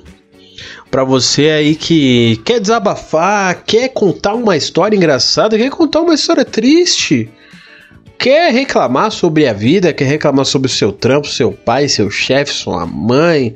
para 0.92 1.04
você 1.04 1.50
aí 1.50 1.76
que 1.76 2.40
quer 2.46 2.60
desabafar, 2.60 3.64
quer 3.66 3.90
contar 3.90 4.36
uma 4.36 4.56
história 4.56 4.96
engraçada, 4.96 5.58
quer 5.58 5.72
contar 5.72 6.02
uma 6.02 6.14
história 6.14 6.46
triste, 6.46 7.28
quer 8.20 8.54
reclamar 8.54 9.10
sobre 9.10 9.48
a 9.48 9.54
vida, 9.54 9.92
quer 9.94 10.06
reclamar 10.06 10.46
sobre 10.46 10.68
o 10.68 10.72
seu 10.72 10.92
trampo, 10.92 11.28
seu 11.28 11.52
pai, 11.52 11.88
seu 11.88 12.12
chefe, 12.12 12.54
sua 12.54 12.86
mãe, 12.86 13.56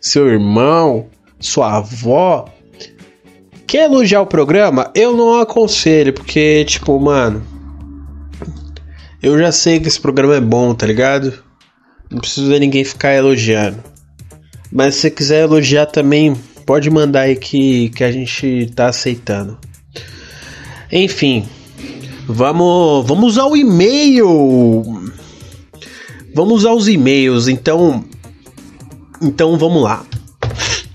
seu 0.00 0.26
irmão, 0.26 1.08
sua 1.40 1.78
avó. 1.78 2.48
Quer 3.66 3.84
elogiar 3.84 4.20
o 4.20 4.26
programa? 4.26 4.90
Eu 4.94 5.16
não 5.16 5.40
aconselho, 5.40 6.12
porque, 6.12 6.64
tipo, 6.64 6.98
mano. 7.00 7.42
Eu 9.22 9.38
já 9.38 9.52
sei 9.52 9.78
que 9.80 9.88
esse 9.88 10.00
programa 10.00 10.36
é 10.36 10.40
bom, 10.40 10.74
tá 10.74 10.86
ligado? 10.86 11.32
Não 12.10 12.18
preciso 12.18 12.48
ver 12.48 12.58
ninguém 12.58 12.84
ficar 12.84 13.14
elogiando. 13.14 13.78
Mas 14.72 14.94
se 14.94 15.02
você 15.02 15.10
quiser 15.10 15.42
elogiar 15.42 15.86
também, 15.86 16.34
pode 16.64 16.90
mandar 16.90 17.22
aí 17.22 17.36
que, 17.36 17.90
que 17.90 18.02
a 18.02 18.10
gente 18.10 18.70
tá 18.74 18.86
aceitando. 18.88 19.58
Enfim, 20.90 21.44
vamos, 22.26 23.06
vamos 23.06 23.38
ao 23.38 23.56
e-mail. 23.56 25.02
Vamos 26.34 26.64
aos 26.64 26.88
e-mails, 26.88 27.48
então. 27.48 28.04
Então 29.20 29.58
vamos 29.58 29.82
lá. 29.82 30.04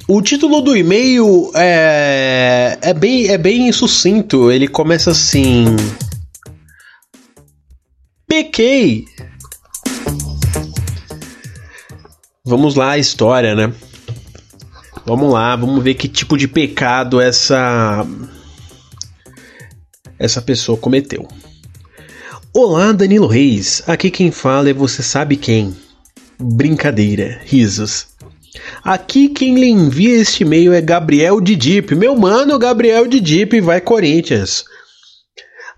O 0.08 0.22
título 0.22 0.62
do 0.62 0.78
e-mail 0.78 1.52
é, 1.56 2.78
é, 2.80 2.94
bem, 2.94 3.28
é 3.28 3.40
bem 3.40 3.72
sucinto. 3.72 4.52
Ele 4.52 4.68
começa 4.68 5.10
assim: 5.10 5.66
Pequei. 8.28 9.06
Vamos 12.46 12.76
lá, 12.76 12.92
a 12.92 12.98
história, 13.00 13.56
né? 13.56 13.74
Vamos 15.08 15.34
lá, 15.34 15.56
vamos 15.56 15.84
ver 15.84 15.96
que 15.96 16.08
tipo 16.08 16.38
de 16.38 16.48
pecado 16.48 17.20
essa 17.20 18.06
essa 20.20 20.40
pessoa 20.40 20.78
cometeu. 20.78 21.28
Olá, 22.54 22.92
Danilo 22.92 23.26
Reis. 23.26 23.82
Aqui 23.88 24.12
quem 24.12 24.32
fala 24.32 24.70
é 24.70 24.74
você 24.74 25.02
sabe 25.02 25.36
quem. 25.36 25.76
Brincadeira, 26.40 27.42
risos. 27.44 28.15
Aqui 28.84 29.30
quem 29.30 29.56
lhe 29.56 29.68
envia 29.68 30.22
este 30.22 30.44
e-mail 30.44 30.74
é 30.74 30.82
Gabriel 30.82 31.42
Didip. 31.42 31.96
Meu 31.96 32.16
mano, 32.16 32.58
Gabriel 32.58 33.08
Didip 33.08 33.60
vai 33.62 33.82
Corinthians. 33.82 34.64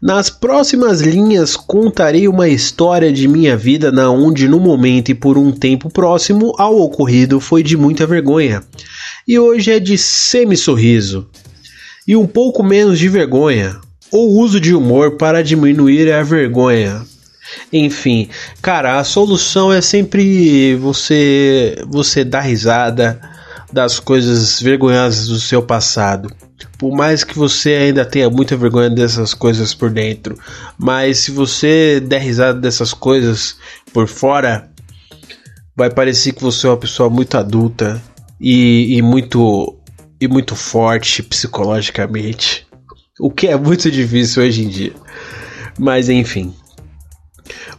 Nas 0.02 0.30
próximas 0.30 1.02
linhas 1.02 1.56
contarei 1.56 2.28
uma 2.28 2.48
história 2.48 3.12
de 3.12 3.28
minha 3.28 3.58
vida 3.58 3.92
na 3.92 4.12
onde 4.12 4.48
no 4.48 4.60
momento 4.60 5.10
e 5.10 5.16
por 5.16 5.40
um 5.40 5.52
tempo 5.52 5.90
próximo 5.90 6.54
ao 6.58 6.78
ocorrido 6.80 7.40
foi 7.40 7.64
de 7.64 7.76
muita 7.76 8.06
vergonha 8.06 8.62
e 9.28 9.40
hoje 9.40 9.72
é 9.72 9.80
de 9.80 9.98
semi-sorriso 9.98 11.28
e 12.08 12.16
um 12.16 12.28
pouco 12.28 12.62
menos 12.62 13.00
de 13.00 13.10
vergonha 13.10 13.82
ou 14.12 14.38
uso 14.38 14.60
de 14.60 14.74
humor 14.74 15.18
para 15.18 15.44
diminuir 15.44 16.12
a 16.14 16.22
vergonha. 16.22 17.02
Enfim, 17.72 18.30
cara, 18.62 19.00
a 19.00 19.04
solução 19.04 19.72
é 19.72 19.82
sempre 19.82 20.76
você 20.76 21.84
você 21.88 22.24
dar 22.24 22.42
risada 22.42 23.20
das 23.72 24.00
coisas 24.00 24.62
vergonhosas 24.62 25.28
do 25.28 25.40
seu 25.40 25.62
passado. 25.62 26.30
Por 26.78 26.96
mais 26.96 27.24
que 27.24 27.38
você 27.38 27.74
ainda 27.74 28.06
tenha 28.06 28.30
muita 28.30 28.56
vergonha 28.56 28.90
dessas 28.90 29.34
coisas 29.34 29.74
por 29.74 29.90
dentro, 29.90 30.38
mas 30.78 31.20
se 31.20 31.32
você 31.32 32.00
der 32.00 32.22
risada 32.22 32.60
dessas 32.60 32.94
coisas 32.94 33.58
por 33.94 34.08
fora, 34.08 34.70
vai 35.76 35.90
parecer 35.90 36.34
que 36.34 36.42
você 36.42 36.68
é 36.68 36.70
uma 36.70 36.78
pessoa 36.78 37.10
muito 37.10 37.38
adulta 37.38 38.02
e, 38.40 38.98
e 38.98 39.02
muito 39.02 39.76
e 40.20 40.28
muito 40.28 40.56
forte 40.56 41.22
psicologicamente, 41.22 42.66
o 43.20 43.30
que 43.30 43.48
é 43.48 43.56
muito 43.56 43.90
difícil 43.92 44.44
hoje 44.44 44.64
em 44.64 44.70
dia. 44.70 44.94
Mas 45.78 46.10
enfim. 46.10 46.54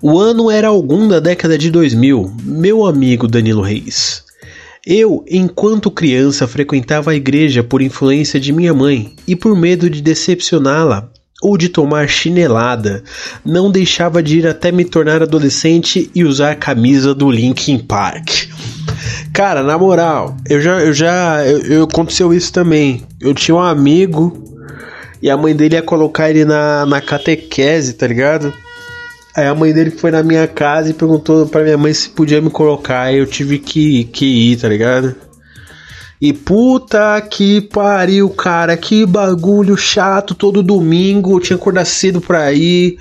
O 0.01 0.19
ano 0.19 0.51
era 0.51 0.69
algum 0.69 1.09
da 1.09 1.21
década 1.21 1.59
de 1.59 1.71
2000, 1.71 2.33
meu 2.45 2.87
amigo 2.87 3.27
Danilo 3.27 3.63
Reis. 3.63 4.25
Eu, 4.87 5.25
enquanto 5.29 5.91
criança, 5.91 6.47
frequentava 6.47 7.11
a 7.11 7.15
igreja 7.15 7.63
por 7.63 7.83
influência 7.83 8.41
de 8.41 8.53
minha 8.53 8.73
mãe 8.73 9.15
e 9.27 9.37
por 9.37 9.55
medo 9.55 9.91
de 9.91 10.01
decepcioná-la 10.01 11.11
ou 11.43 11.57
de 11.57 11.69
tomar 11.69 12.09
chinelada, 12.09 13.03
não 13.45 13.71
deixava 13.71 14.23
de 14.23 14.39
ir 14.39 14.47
até 14.47 14.73
me 14.73 14.85
tornar 14.85 15.23
adolescente 15.23 16.11
e 16.15 16.25
usar 16.25 16.53
a 16.53 16.57
camisa 16.57 17.15
do 17.15 17.31
Linkin 17.31 17.79
Park. 17.79 18.49
Cara, 19.33 19.63
na 19.63 19.79
moral, 19.79 20.37
eu 20.49 20.61
já, 20.61 20.81
eu 20.81 20.93
já, 20.93 21.47
eu, 21.47 21.59
eu, 21.59 21.83
aconteceu 21.85 22.35
isso 22.35 22.53
também. 22.53 23.05
Eu 23.21 23.35
tinha 23.35 23.55
um 23.55 23.63
amigo 23.63 24.43
e 25.23 25.31
a 25.31 25.37
mãe 25.37 25.55
dele 25.55 25.77
ia 25.77 25.83
colocar 25.83 26.31
ele 26.31 26.45
na, 26.45 26.85
na 26.87 27.01
catequese, 27.01 27.93
tá 27.93 28.07
ligado? 28.07 28.53
Aí 29.37 29.47
a 29.47 29.55
mãe 29.55 29.73
dele 29.73 29.91
foi 29.91 30.11
na 30.11 30.23
minha 30.23 30.47
casa 30.47 30.91
e 30.91 30.95
perguntou 30.95 31.47
pra 31.47 31.63
minha 31.63 31.79
mãe 31.79 31.93
se 31.93 32.09
podia 32.09 32.41
me 32.41 32.51
colocar. 32.51 33.03
Aí 33.03 33.19
eu 33.19 33.27
tive 33.27 33.59
que, 33.59 34.05
que 34.05 34.25
ir, 34.25 34.57
tá 34.57 34.69
ligado? 34.69 35.15
E 36.21 36.33
puta 36.33 37.21
que 37.21 37.61
pariu, 37.61 38.29
cara. 38.31 38.77
Que 38.77 39.07
bagulho 39.07 39.77
chato 39.77 40.35
todo 40.35 40.63
domingo. 40.63 41.37
Eu 41.37 41.41
tinha 41.41 41.57
que 41.57 41.63
acordar 41.63 41.85
cedo 41.85 42.21
pra 42.21 42.53
ir. 42.53 42.99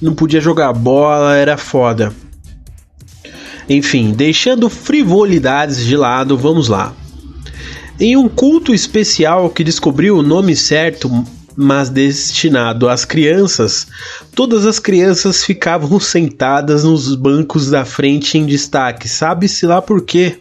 Não 0.00 0.14
podia 0.14 0.40
jogar 0.40 0.72
bola, 0.72 1.36
era 1.36 1.56
foda. 1.56 2.12
Enfim, 3.68 4.12
deixando 4.12 4.68
frivolidades 4.68 5.84
de 5.84 5.96
lado, 5.96 6.36
vamos 6.36 6.68
lá. 6.68 6.92
Em 8.00 8.16
um 8.16 8.28
culto 8.28 8.74
especial 8.74 9.48
que 9.48 9.62
descobriu 9.62 10.16
o 10.16 10.22
nome 10.22 10.56
certo, 10.56 11.24
mas 11.56 11.88
destinado 11.88 12.88
às 12.88 13.04
crianças, 13.04 13.86
todas 14.34 14.66
as 14.66 14.78
crianças 14.78 15.44
ficavam 15.44 15.98
sentadas 16.00 16.84
nos 16.84 17.14
bancos 17.14 17.70
da 17.70 17.84
frente 17.84 18.38
em 18.38 18.46
destaque, 18.46 19.08
sabe-se 19.08 19.66
lá 19.66 19.80
por 19.80 20.02
quê. 20.02 20.38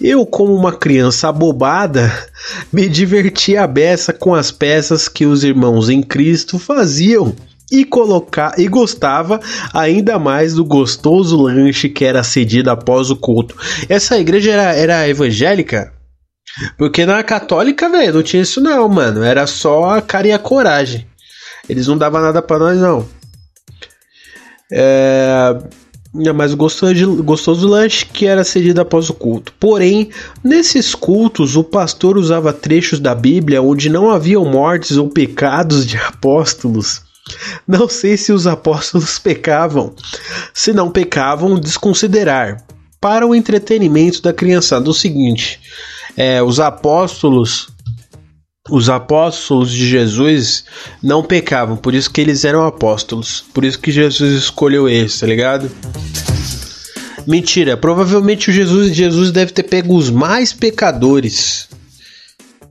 Eu, 0.00 0.24
como 0.24 0.54
uma 0.54 0.72
criança 0.72 1.28
abobada, 1.28 2.10
me 2.72 2.88
divertia 2.88 3.64
a 3.64 3.66
beça 3.66 4.12
com 4.12 4.34
as 4.34 4.50
peças 4.50 5.08
que 5.08 5.26
os 5.26 5.44
irmãos 5.44 5.90
em 5.90 6.02
Cristo 6.02 6.58
faziam 6.58 7.34
e 7.70 7.84
colocar 7.84 8.58
e 8.58 8.66
gostava 8.66 9.38
ainda 9.72 10.18
mais 10.18 10.54
do 10.54 10.64
gostoso 10.64 11.40
lanche 11.40 11.88
que 11.88 12.04
era 12.04 12.24
cedido 12.24 12.70
após 12.70 13.10
o 13.10 13.16
culto. 13.16 13.54
Essa 13.88 14.18
igreja 14.18 14.52
era, 14.52 14.74
era 14.74 15.08
evangélica? 15.08 15.92
Porque 16.76 17.06
na 17.06 17.22
católica, 17.22 17.88
velho, 17.88 18.14
não 18.14 18.22
tinha 18.22 18.42
isso 18.42 18.60
não, 18.60 18.88
mano. 18.88 19.22
Era 19.22 19.46
só 19.46 19.90
a 19.90 20.02
cara 20.02 20.28
e 20.28 20.32
a 20.32 20.38
coragem. 20.38 21.06
Eles 21.68 21.86
não 21.86 21.96
davam 21.96 22.20
nada 22.20 22.42
para 22.42 22.58
nós, 22.58 22.78
não. 22.78 23.06
É... 24.72 25.56
Mas 26.34 26.54
gostoso, 26.54 27.22
gostoso 27.22 27.68
lanche 27.68 28.04
que 28.04 28.26
era 28.26 28.42
cedido 28.42 28.80
após 28.80 29.08
o 29.08 29.14
culto. 29.14 29.52
Porém, 29.60 30.10
nesses 30.42 30.92
cultos, 30.92 31.54
o 31.54 31.62
pastor 31.62 32.18
usava 32.18 32.52
trechos 32.52 32.98
da 32.98 33.14
Bíblia 33.14 33.62
onde 33.62 33.88
não 33.88 34.10
haviam 34.10 34.44
mortes 34.44 34.96
ou 34.96 35.08
pecados 35.08 35.86
de 35.86 35.96
apóstolos. 35.96 37.02
Não 37.66 37.88
sei 37.88 38.16
se 38.16 38.32
os 38.32 38.48
apóstolos 38.48 39.18
pecavam. 39.20 39.94
Se 40.52 40.72
não 40.72 40.90
pecavam, 40.90 41.60
desconsiderar. 41.60 42.64
Para 43.00 43.26
o 43.26 43.34
entretenimento 43.34 44.20
da 44.20 44.32
criançada, 44.32 44.90
o 44.90 44.94
seguinte: 44.94 45.60
é, 46.16 46.42
os 46.42 46.60
apóstolos 46.60 47.68
os 48.70 48.88
apóstolos 48.88 49.72
de 49.72 49.88
Jesus 49.88 50.64
não 51.02 51.24
pecavam, 51.24 51.76
por 51.76 51.94
isso 51.94 52.10
que 52.10 52.20
eles 52.20 52.44
eram 52.44 52.64
apóstolos. 52.64 53.44
Por 53.52 53.64
isso 53.64 53.78
que 53.78 53.90
Jesus 53.90 54.32
escolheu 54.34 54.88
eles, 54.88 55.18
tá 55.18 55.26
ligado? 55.26 55.70
Mentira, 57.26 57.76
provavelmente 57.76 58.50
o 58.50 58.52
Jesus, 58.52 58.94
Jesus 58.94 59.32
deve 59.32 59.52
ter 59.52 59.64
pego 59.64 59.96
os 59.96 60.10
mais 60.10 60.52
pecadores. 60.52 61.68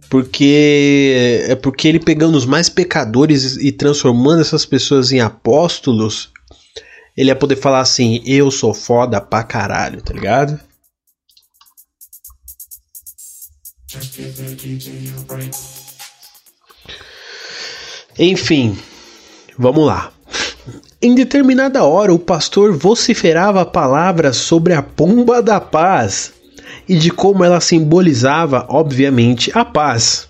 Porque 0.09 1.45
é 1.47 1.55
porque 1.55 1.87
ele 1.87 1.99
pegando 1.99 2.35
os 2.35 2.45
mais 2.45 2.67
pecadores 2.67 3.57
e 3.57 3.71
transformando 3.71 4.41
essas 4.41 4.65
pessoas 4.65 5.11
em 5.11 5.19
apóstolos, 5.19 6.29
ele 7.15 7.29
ia 7.29 7.35
poder 7.35 7.57
falar 7.57 7.81
assim: 7.81 8.19
"Eu 8.25 8.49
sou 8.49 8.73
foda 8.73 9.21
pra 9.21 9.43
caralho", 9.43 10.01
tá 10.01 10.11
ligado? 10.11 10.59
Enfim, 18.19 18.77
vamos 19.57 19.85
lá. 19.87 20.11
Em 21.01 21.15
determinada 21.15 21.83
hora, 21.83 22.13
o 22.13 22.19
pastor 22.19 22.77
vociferava 22.77 23.65
palavras 23.65 24.37
sobre 24.37 24.73
a 24.73 24.83
pomba 24.83 25.41
da 25.41 25.59
paz 25.59 26.33
e 26.87 26.95
de 26.95 27.09
como 27.09 27.43
ela 27.43 27.59
simbolizava, 27.59 28.65
obviamente, 28.69 29.51
a 29.55 29.65
paz, 29.65 30.27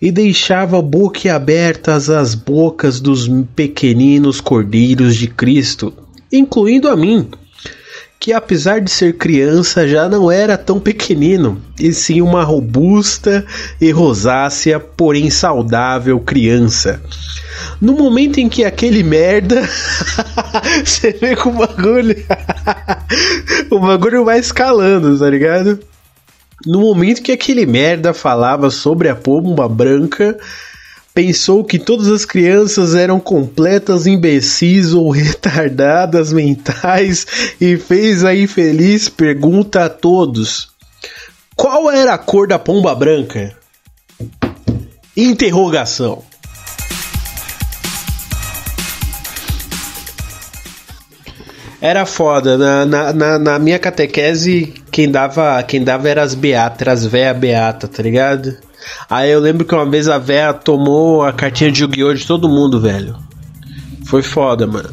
e 0.00 0.12
deixava 0.12 0.80
boquiabertas 0.80 2.08
as 2.08 2.36
bocas 2.36 3.00
dos 3.00 3.28
pequeninos 3.56 4.40
cordeiros 4.40 5.16
de 5.16 5.26
Cristo, 5.26 5.92
incluindo 6.30 6.88
a 6.88 6.96
mim, 6.96 7.28
que 8.24 8.32
apesar 8.32 8.80
de 8.80 8.90
ser 8.90 9.18
criança 9.18 9.86
já 9.86 10.08
não 10.08 10.32
era 10.32 10.56
tão 10.56 10.80
pequenino, 10.80 11.60
e 11.78 11.92
sim 11.92 12.22
uma 12.22 12.42
robusta 12.42 13.44
e 13.78 13.90
rosácea, 13.90 14.80
porém 14.80 15.28
saudável 15.28 16.18
criança. 16.18 17.02
No 17.78 17.92
momento 17.92 18.38
em 18.38 18.48
que 18.48 18.64
aquele 18.64 19.02
merda. 19.02 19.68
você 20.82 21.12
vê 21.12 21.36
que 21.36 21.46
o 21.46 21.52
bagulho. 21.52 22.16
o 23.70 23.78
bagulho 23.78 24.24
vai 24.24 24.38
escalando, 24.38 25.18
tá 25.18 25.28
ligado? 25.28 25.78
No 26.64 26.80
momento 26.80 27.20
que 27.20 27.32
aquele 27.32 27.66
merda 27.66 28.14
falava 28.14 28.70
sobre 28.70 29.10
a 29.10 29.14
pomba 29.14 29.68
branca, 29.68 30.38
pensou 31.14 31.64
que 31.64 31.78
todas 31.78 32.08
as 32.08 32.24
crianças 32.24 32.94
eram 32.96 33.20
completas 33.20 34.06
imbecis 34.06 34.92
ou 34.92 35.08
retardadas 35.14 36.32
mentais 36.32 37.54
e 37.60 37.76
fez 37.76 38.24
a 38.24 38.34
infeliz 38.34 39.08
pergunta 39.08 39.84
a 39.84 39.88
todos: 39.88 40.70
Qual 41.54 41.90
era 41.90 42.14
a 42.14 42.18
cor 42.18 42.48
da 42.48 42.58
pomba 42.58 42.94
branca? 42.94 43.56
Interrogação. 45.16 46.24
Era 51.80 52.06
foda. 52.06 52.56
Na, 52.56 52.86
na, 52.86 53.12
na, 53.12 53.38
na, 53.38 53.58
minha 53.58 53.78
catequese, 53.78 54.72
quem 54.90 55.10
dava, 55.10 55.62
quem 55.62 55.84
dava 55.84 56.08
era 56.08 56.22
as 56.22 56.34
beatas, 56.34 56.88
as 56.88 57.06
véia 57.06 57.34
beata, 57.34 57.86
tá 57.86 58.02
ligado? 58.02 58.56
Aí 59.08 59.30
eu 59.30 59.40
lembro 59.40 59.64
que 59.64 59.74
uma 59.74 59.86
vez 59.86 60.08
a 60.08 60.18
véia 60.18 60.52
tomou 60.52 61.22
a 61.22 61.32
cartinha 61.32 61.70
de 61.70 61.82
Yu-Gi-Oh! 61.82 62.14
de 62.14 62.26
todo 62.26 62.48
mundo, 62.48 62.80
velho. 62.80 63.16
Foi 64.06 64.22
foda, 64.22 64.66
mano. 64.66 64.90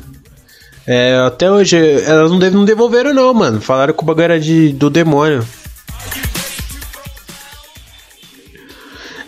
É, 0.88 1.16
até 1.26 1.52
hoje, 1.52 1.78
elas 1.78 2.32
não, 2.32 2.40
não 2.40 2.66
devolveram 2.66 3.14
não, 3.14 3.34
mano. 3.34 3.62
Falaram 3.62 3.94
que 3.94 4.02
o 4.02 4.06
bagulho 4.06 4.24
era 4.24 4.40
de, 4.40 4.74
do 4.74 4.90
demônio. 4.90 5.46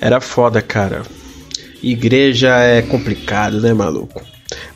Era 0.02 0.20
foda, 0.20 0.62
cara. 0.62 1.04
Igreja 1.82 2.58
é 2.58 2.82
complicado, 2.82 3.62
né, 3.62 3.74
maluco? 3.74 4.22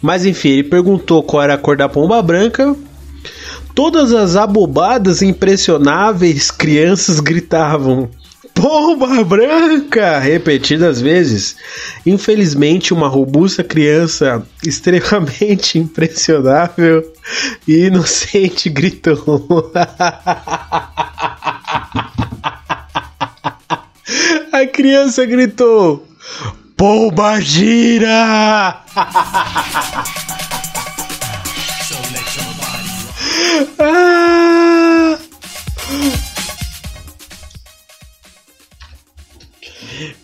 Mas 0.01 0.25
enfim, 0.25 0.49
ele 0.49 0.63
perguntou 0.63 1.23
qual 1.23 1.43
era 1.43 1.55
a 1.55 1.57
cor 1.57 1.75
da 1.75 1.89
pomba 1.89 2.21
branca. 2.21 2.75
Todas 3.73 4.13
as 4.13 4.35
abobadas 4.35 5.21
impressionáveis 5.21 6.49
crianças 6.49 7.19
gritavam: 7.19 8.09
Pomba 8.59 9.23
branca! 9.23 10.17
repetidas 10.17 10.99
vezes. 10.99 11.55
Infelizmente, 12.05 12.91
uma 12.93 13.07
robusta 13.07 13.63
criança 13.63 14.43
extremamente 14.65 15.77
impressionável 15.77 17.03
e 17.67 17.85
inocente 17.85 18.69
gritou. 18.69 19.71
A 24.51 24.65
criança 24.65 25.23
gritou: 25.25 26.07
Pomba 26.75 27.39
gira! 27.39 28.81
ah! 33.77 34.66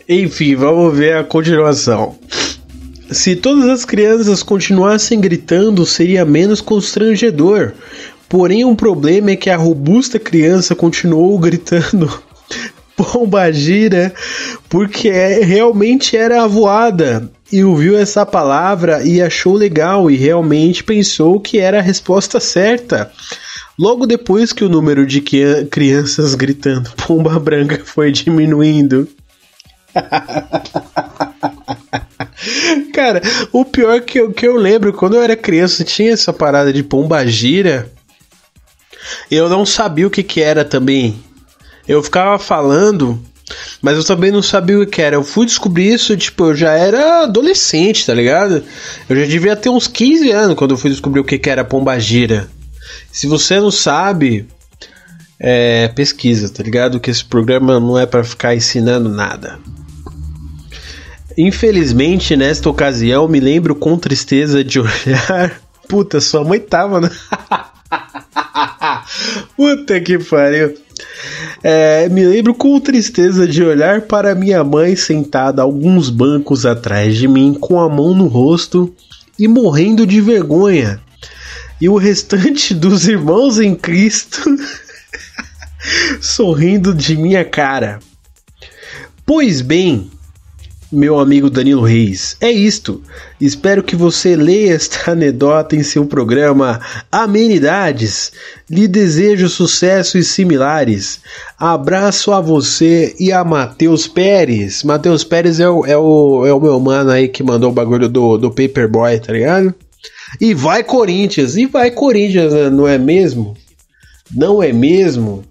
Enfim, 0.07 0.55
vamos 0.55 0.97
ver 0.97 1.15
a 1.15 1.23
continuação. 1.23 2.15
Se 3.09 3.35
todas 3.35 3.69
as 3.69 3.85
crianças 3.85 4.43
continuassem 4.43 5.19
gritando, 5.19 5.85
seria 5.85 6.25
menos 6.25 6.59
constrangedor. 6.59 7.73
Porém, 8.27 8.65
um 8.65 8.75
problema 8.75 9.31
é 9.31 9.35
que 9.35 9.49
a 9.49 9.55
robusta 9.55 10.19
criança 10.19 10.75
continuou 10.75 11.37
gritando 11.37 12.11
pomba 12.97 13.51
gira, 13.51 14.13
porque 14.67 15.09
é, 15.09 15.43
realmente 15.43 16.17
era 16.17 16.43
avoada 16.43 17.29
e 17.51 17.63
ouviu 17.63 17.95
essa 17.97 18.25
palavra 18.25 19.03
e 19.03 19.21
achou 19.21 19.53
legal 19.53 20.09
e 20.09 20.15
realmente 20.15 20.83
pensou 20.83 21.39
que 21.39 21.59
era 21.59 21.77
a 21.77 21.83
resposta 21.83 22.39
certa. 22.39 23.11
Logo 23.77 24.05
depois 24.05 24.51
que 24.51 24.63
o 24.63 24.69
número 24.69 25.05
de 25.05 25.21
crianças 25.69 26.35
gritando 26.35 26.91
pomba 27.07 27.39
branca 27.39 27.81
foi 27.85 28.11
diminuindo. 28.11 29.07
Cara, 32.93 33.21
o 33.51 33.65
pior 33.65 34.01
que 34.01 34.19
eu, 34.19 34.31
que 34.31 34.47
eu 34.47 34.55
lembro, 34.55 34.93
quando 34.93 35.15
eu 35.15 35.21
era 35.21 35.35
criança, 35.35 35.83
tinha 35.83 36.11
essa 36.11 36.31
parada 36.31 36.71
de 36.71 36.83
pomba 36.83 37.25
gira. 37.25 37.91
Eu 39.29 39.49
não 39.49 39.65
sabia 39.65 40.07
o 40.07 40.11
que, 40.11 40.23
que 40.23 40.41
era 40.41 40.63
também. 40.63 41.21
Eu 41.87 42.01
ficava 42.01 42.39
falando, 42.39 43.21
mas 43.81 43.97
eu 43.97 44.03
também 44.03 44.31
não 44.31 44.41
sabia 44.41 44.79
o 44.79 44.87
que 44.87 45.01
era. 45.01 45.15
Eu 45.15 45.23
fui 45.23 45.45
descobrir 45.45 45.93
isso, 45.93 46.15
tipo, 46.15 46.45
eu 46.45 46.55
já 46.55 46.73
era 46.73 47.23
adolescente, 47.23 48.05
tá 48.05 48.13
ligado? 48.13 48.63
Eu 49.09 49.15
já 49.15 49.25
devia 49.25 49.55
ter 49.55 49.69
uns 49.69 49.87
15 49.87 50.31
anos 50.31 50.55
quando 50.55 50.71
eu 50.71 50.77
fui 50.77 50.89
descobrir 50.89 51.19
o 51.19 51.25
que, 51.25 51.37
que 51.37 51.49
era 51.49 51.65
pombagira. 51.65 52.47
Se 53.11 53.27
você 53.27 53.59
não 53.59 53.71
sabe, 53.71 54.47
é, 55.39 55.89
pesquisa, 55.89 56.49
tá 56.49 56.63
ligado? 56.63 56.99
Que 56.99 57.11
esse 57.11 57.25
programa 57.25 57.79
não 57.79 57.99
é 57.99 58.05
para 58.05 58.23
ficar 58.23 58.55
ensinando 58.55 59.09
nada. 59.09 59.59
Infelizmente, 61.37 62.35
nesta 62.35 62.69
ocasião, 62.69 63.27
me 63.27 63.39
lembro 63.39 63.75
com 63.75 63.97
tristeza 63.97 64.63
de 64.63 64.79
olhar. 64.81 65.61
Puta, 65.87 66.21
sua 66.21 66.43
mãe 66.43 66.59
tava? 66.59 67.01
Puta 69.55 69.99
que 69.99 70.19
pariu. 70.19 70.75
É, 71.63 72.09
me 72.09 72.25
lembro 72.25 72.53
com 72.53 72.79
tristeza 72.79 73.47
de 73.47 73.63
olhar 73.63 74.01
para 74.01 74.35
minha 74.35 74.63
mãe 74.63 74.95
sentada 74.95 75.61
alguns 75.61 76.09
bancos 76.09 76.65
atrás 76.65 77.15
de 77.15 77.27
mim, 77.27 77.53
com 77.53 77.79
a 77.79 77.87
mão 77.87 78.13
no 78.13 78.27
rosto 78.27 78.93
e 79.39 79.47
morrendo 79.47 80.05
de 80.05 80.19
vergonha. 80.19 80.99
E 81.79 81.87
o 81.87 81.97
restante 81.97 82.73
dos 82.75 83.07
irmãos 83.07 83.59
em 83.59 83.73
Cristo 83.75 84.41
sorrindo 86.21 86.93
de 86.93 87.15
minha 87.15 87.43
cara. 87.43 87.99
Pois 89.25 89.61
bem, 89.61 90.09
meu 90.93 91.19
amigo 91.19 91.49
Danilo 91.49 91.81
Reis. 91.81 92.37
É 92.39 92.51
isto. 92.51 93.01
Espero 93.41 93.83
que 93.83 93.95
você 93.95 94.35
leia 94.35 94.73
esta 94.75 95.11
anedota 95.11 95.75
em 95.75 95.83
seu 95.83 96.05
programa 96.05 96.79
Amenidades. 97.11 98.31
Lhe 98.69 98.87
desejo 98.87 99.49
sucesso 99.49 100.17
e 100.17 100.23
similares. 100.23 101.19
Abraço 101.57 102.31
a 102.31 102.39
você 102.39 103.15
e 103.19 103.31
a 103.31 103.43
Matheus 103.43 104.07
Pérez. 104.07 104.83
Matheus 104.83 105.23
Pérez 105.23 105.59
é 105.59 105.67
o, 105.69 105.85
é, 105.85 105.97
o, 105.97 106.45
é 106.45 106.53
o 106.53 106.61
meu 106.61 106.79
mano 106.79 107.09
aí 107.09 107.27
que 107.27 107.43
mandou 107.43 107.71
o 107.71 107.73
bagulho 107.73 108.07
do, 108.07 108.37
do 108.37 108.51
Paperboy, 108.51 109.19
tá 109.19 109.33
ligado? 109.33 109.73
E 110.39 110.53
vai 110.53 110.83
Corinthians, 110.83 111.57
e 111.57 111.65
vai 111.65 111.91
Corinthians, 111.91 112.53
né? 112.53 112.69
não 112.69 112.87
é 112.87 112.97
mesmo? 112.97 113.55
Não 114.33 114.63
é 114.63 114.71
mesmo? 114.71 115.43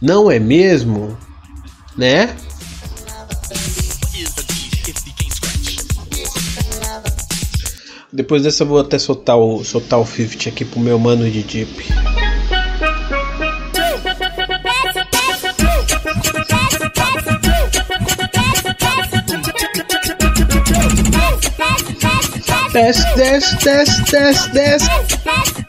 Não 0.00 0.30
é 0.30 0.38
mesmo? 0.38 1.16
Né? 1.96 2.30
Depois 8.12 8.42
dessa 8.42 8.64
eu 8.64 8.66
vou 8.66 8.80
até 8.80 8.98
soltar 8.98 9.36
o, 9.36 9.64
soltar 9.64 10.00
o 10.00 10.04
50 10.04 10.48
aqui 10.48 10.64
pro 10.64 10.80
meu 10.80 10.98
mano 10.98 11.30
de 11.30 11.42
Jeep. 11.42 11.70
Desce, 22.72 23.14
desce, 23.14 23.56
desce, 23.64 24.10
desce, 24.10 24.50
desce. 24.50 25.59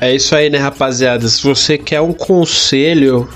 É 0.00 0.14
isso 0.14 0.34
aí, 0.34 0.48
né, 0.48 0.58
rapaziada? 0.58 1.26
Se 1.28 1.42
você 1.42 1.76
quer 1.76 2.00
um 2.00 2.12
conselho, 2.12 3.28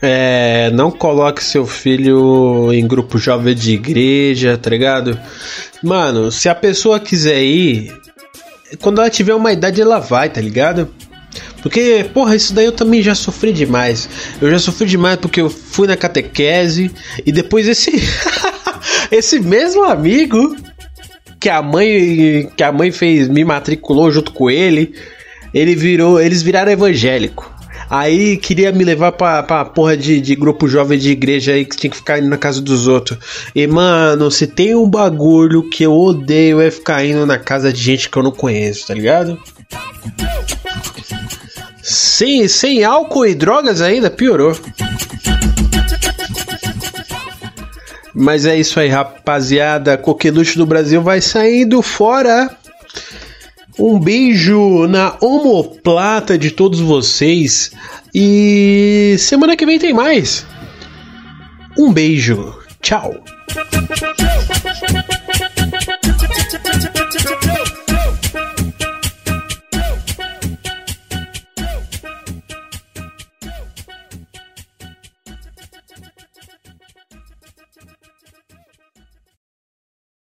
é, 0.00 0.70
não 0.72 0.90
coloque 0.90 1.44
seu 1.44 1.66
filho 1.66 2.72
em 2.72 2.86
grupo 2.86 3.18
jovem 3.18 3.54
de 3.54 3.74
igreja, 3.74 4.56
tá 4.56 4.70
ligado? 4.70 5.18
Mano, 5.82 6.32
se 6.32 6.48
a 6.48 6.54
pessoa 6.54 6.98
quiser 6.98 7.42
ir, 7.42 7.92
quando 8.80 9.00
ela 9.00 9.10
tiver 9.10 9.34
uma 9.34 9.52
idade, 9.52 9.80
ela 9.80 9.98
vai, 9.98 10.30
tá 10.30 10.40
ligado? 10.40 10.88
Porque, 11.62 12.06
porra, 12.14 12.36
isso 12.36 12.54
daí 12.54 12.66
eu 12.66 12.72
também 12.72 13.02
já 13.02 13.14
sofri 13.14 13.52
demais. 13.52 14.08
Eu 14.40 14.50
já 14.50 14.58
sofri 14.58 14.86
demais 14.86 15.16
porque 15.16 15.40
eu 15.40 15.50
fui 15.50 15.86
na 15.86 15.96
catequese 15.96 16.90
e 17.24 17.32
depois 17.32 17.68
esse. 17.68 17.90
esse 19.10 19.38
mesmo 19.40 19.84
amigo 19.84 20.56
que 21.38 21.50
a 21.50 21.60
mãe 21.60 22.50
que 22.56 22.62
a 22.62 22.72
mãe 22.72 22.90
fez 22.90 23.28
me 23.28 23.44
matriculou 23.44 24.10
junto 24.10 24.32
com 24.32 24.50
ele, 24.50 24.94
ele 25.52 25.74
virou, 25.74 26.20
eles 26.20 26.42
viraram 26.42 26.72
evangélico. 26.72 27.54
Aí 27.88 28.36
queria 28.36 28.72
me 28.72 28.82
levar 28.82 29.12
pra, 29.12 29.42
pra 29.42 29.64
porra 29.64 29.96
de, 29.96 30.20
de 30.20 30.34
grupo 30.34 30.66
jovem 30.66 30.98
de 30.98 31.10
igreja 31.10 31.52
aí 31.52 31.64
que 31.64 31.76
tinha 31.76 31.90
que 31.90 31.96
ficar 31.96 32.18
indo 32.18 32.28
na 32.28 32.36
casa 32.36 32.60
dos 32.60 32.88
outros. 32.88 33.18
E 33.54 33.66
mano, 33.66 34.30
se 34.30 34.46
tem 34.46 34.74
um 34.74 34.88
bagulho 34.88 35.68
que 35.68 35.84
eu 35.84 35.92
odeio 35.92 36.60
é 36.60 36.70
ficar 36.70 37.04
indo 37.04 37.24
na 37.24 37.38
casa 37.38 37.72
de 37.72 37.80
gente 37.80 38.08
que 38.10 38.16
eu 38.16 38.22
não 38.22 38.32
conheço, 38.32 38.88
tá 38.88 38.94
ligado? 38.94 39.38
Sem, 41.80 42.48
sem 42.48 42.82
álcool 42.82 43.26
e 43.26 43.34
drogas 43.34 43.80
ainda, 43.80 44.10
piorou. 44.10 44.56
Mas 48.12 48.46
é 48.46 48.56
isso 48.56 48.80
aí, 48.80 48.88
rapaziada. 48.88 49.96
Coqueluche 49.96 50.56
do 50.56 50.66
Brasil 50.66 51.02
vai 51.02 51.20
saindo 51.20 51.82
fora. 51.82 52.50
Um 53.78 53.98
beijo 53.98 54.86
na 54.86 55.16
omoplata 55.20 56.38
de 56.38 56.50
todos 56.50 56.80
vocês. 56.80 57.72
E 58.14 59.16
semana 59.18 59.56
que 59.56 59.66
vem 59.66 59.78
tem 59.78 59.92
mais. 59.92 60.46
Um 61.78 61.92
beijo. 61.92 62.58
Tchau. 62.80 63.14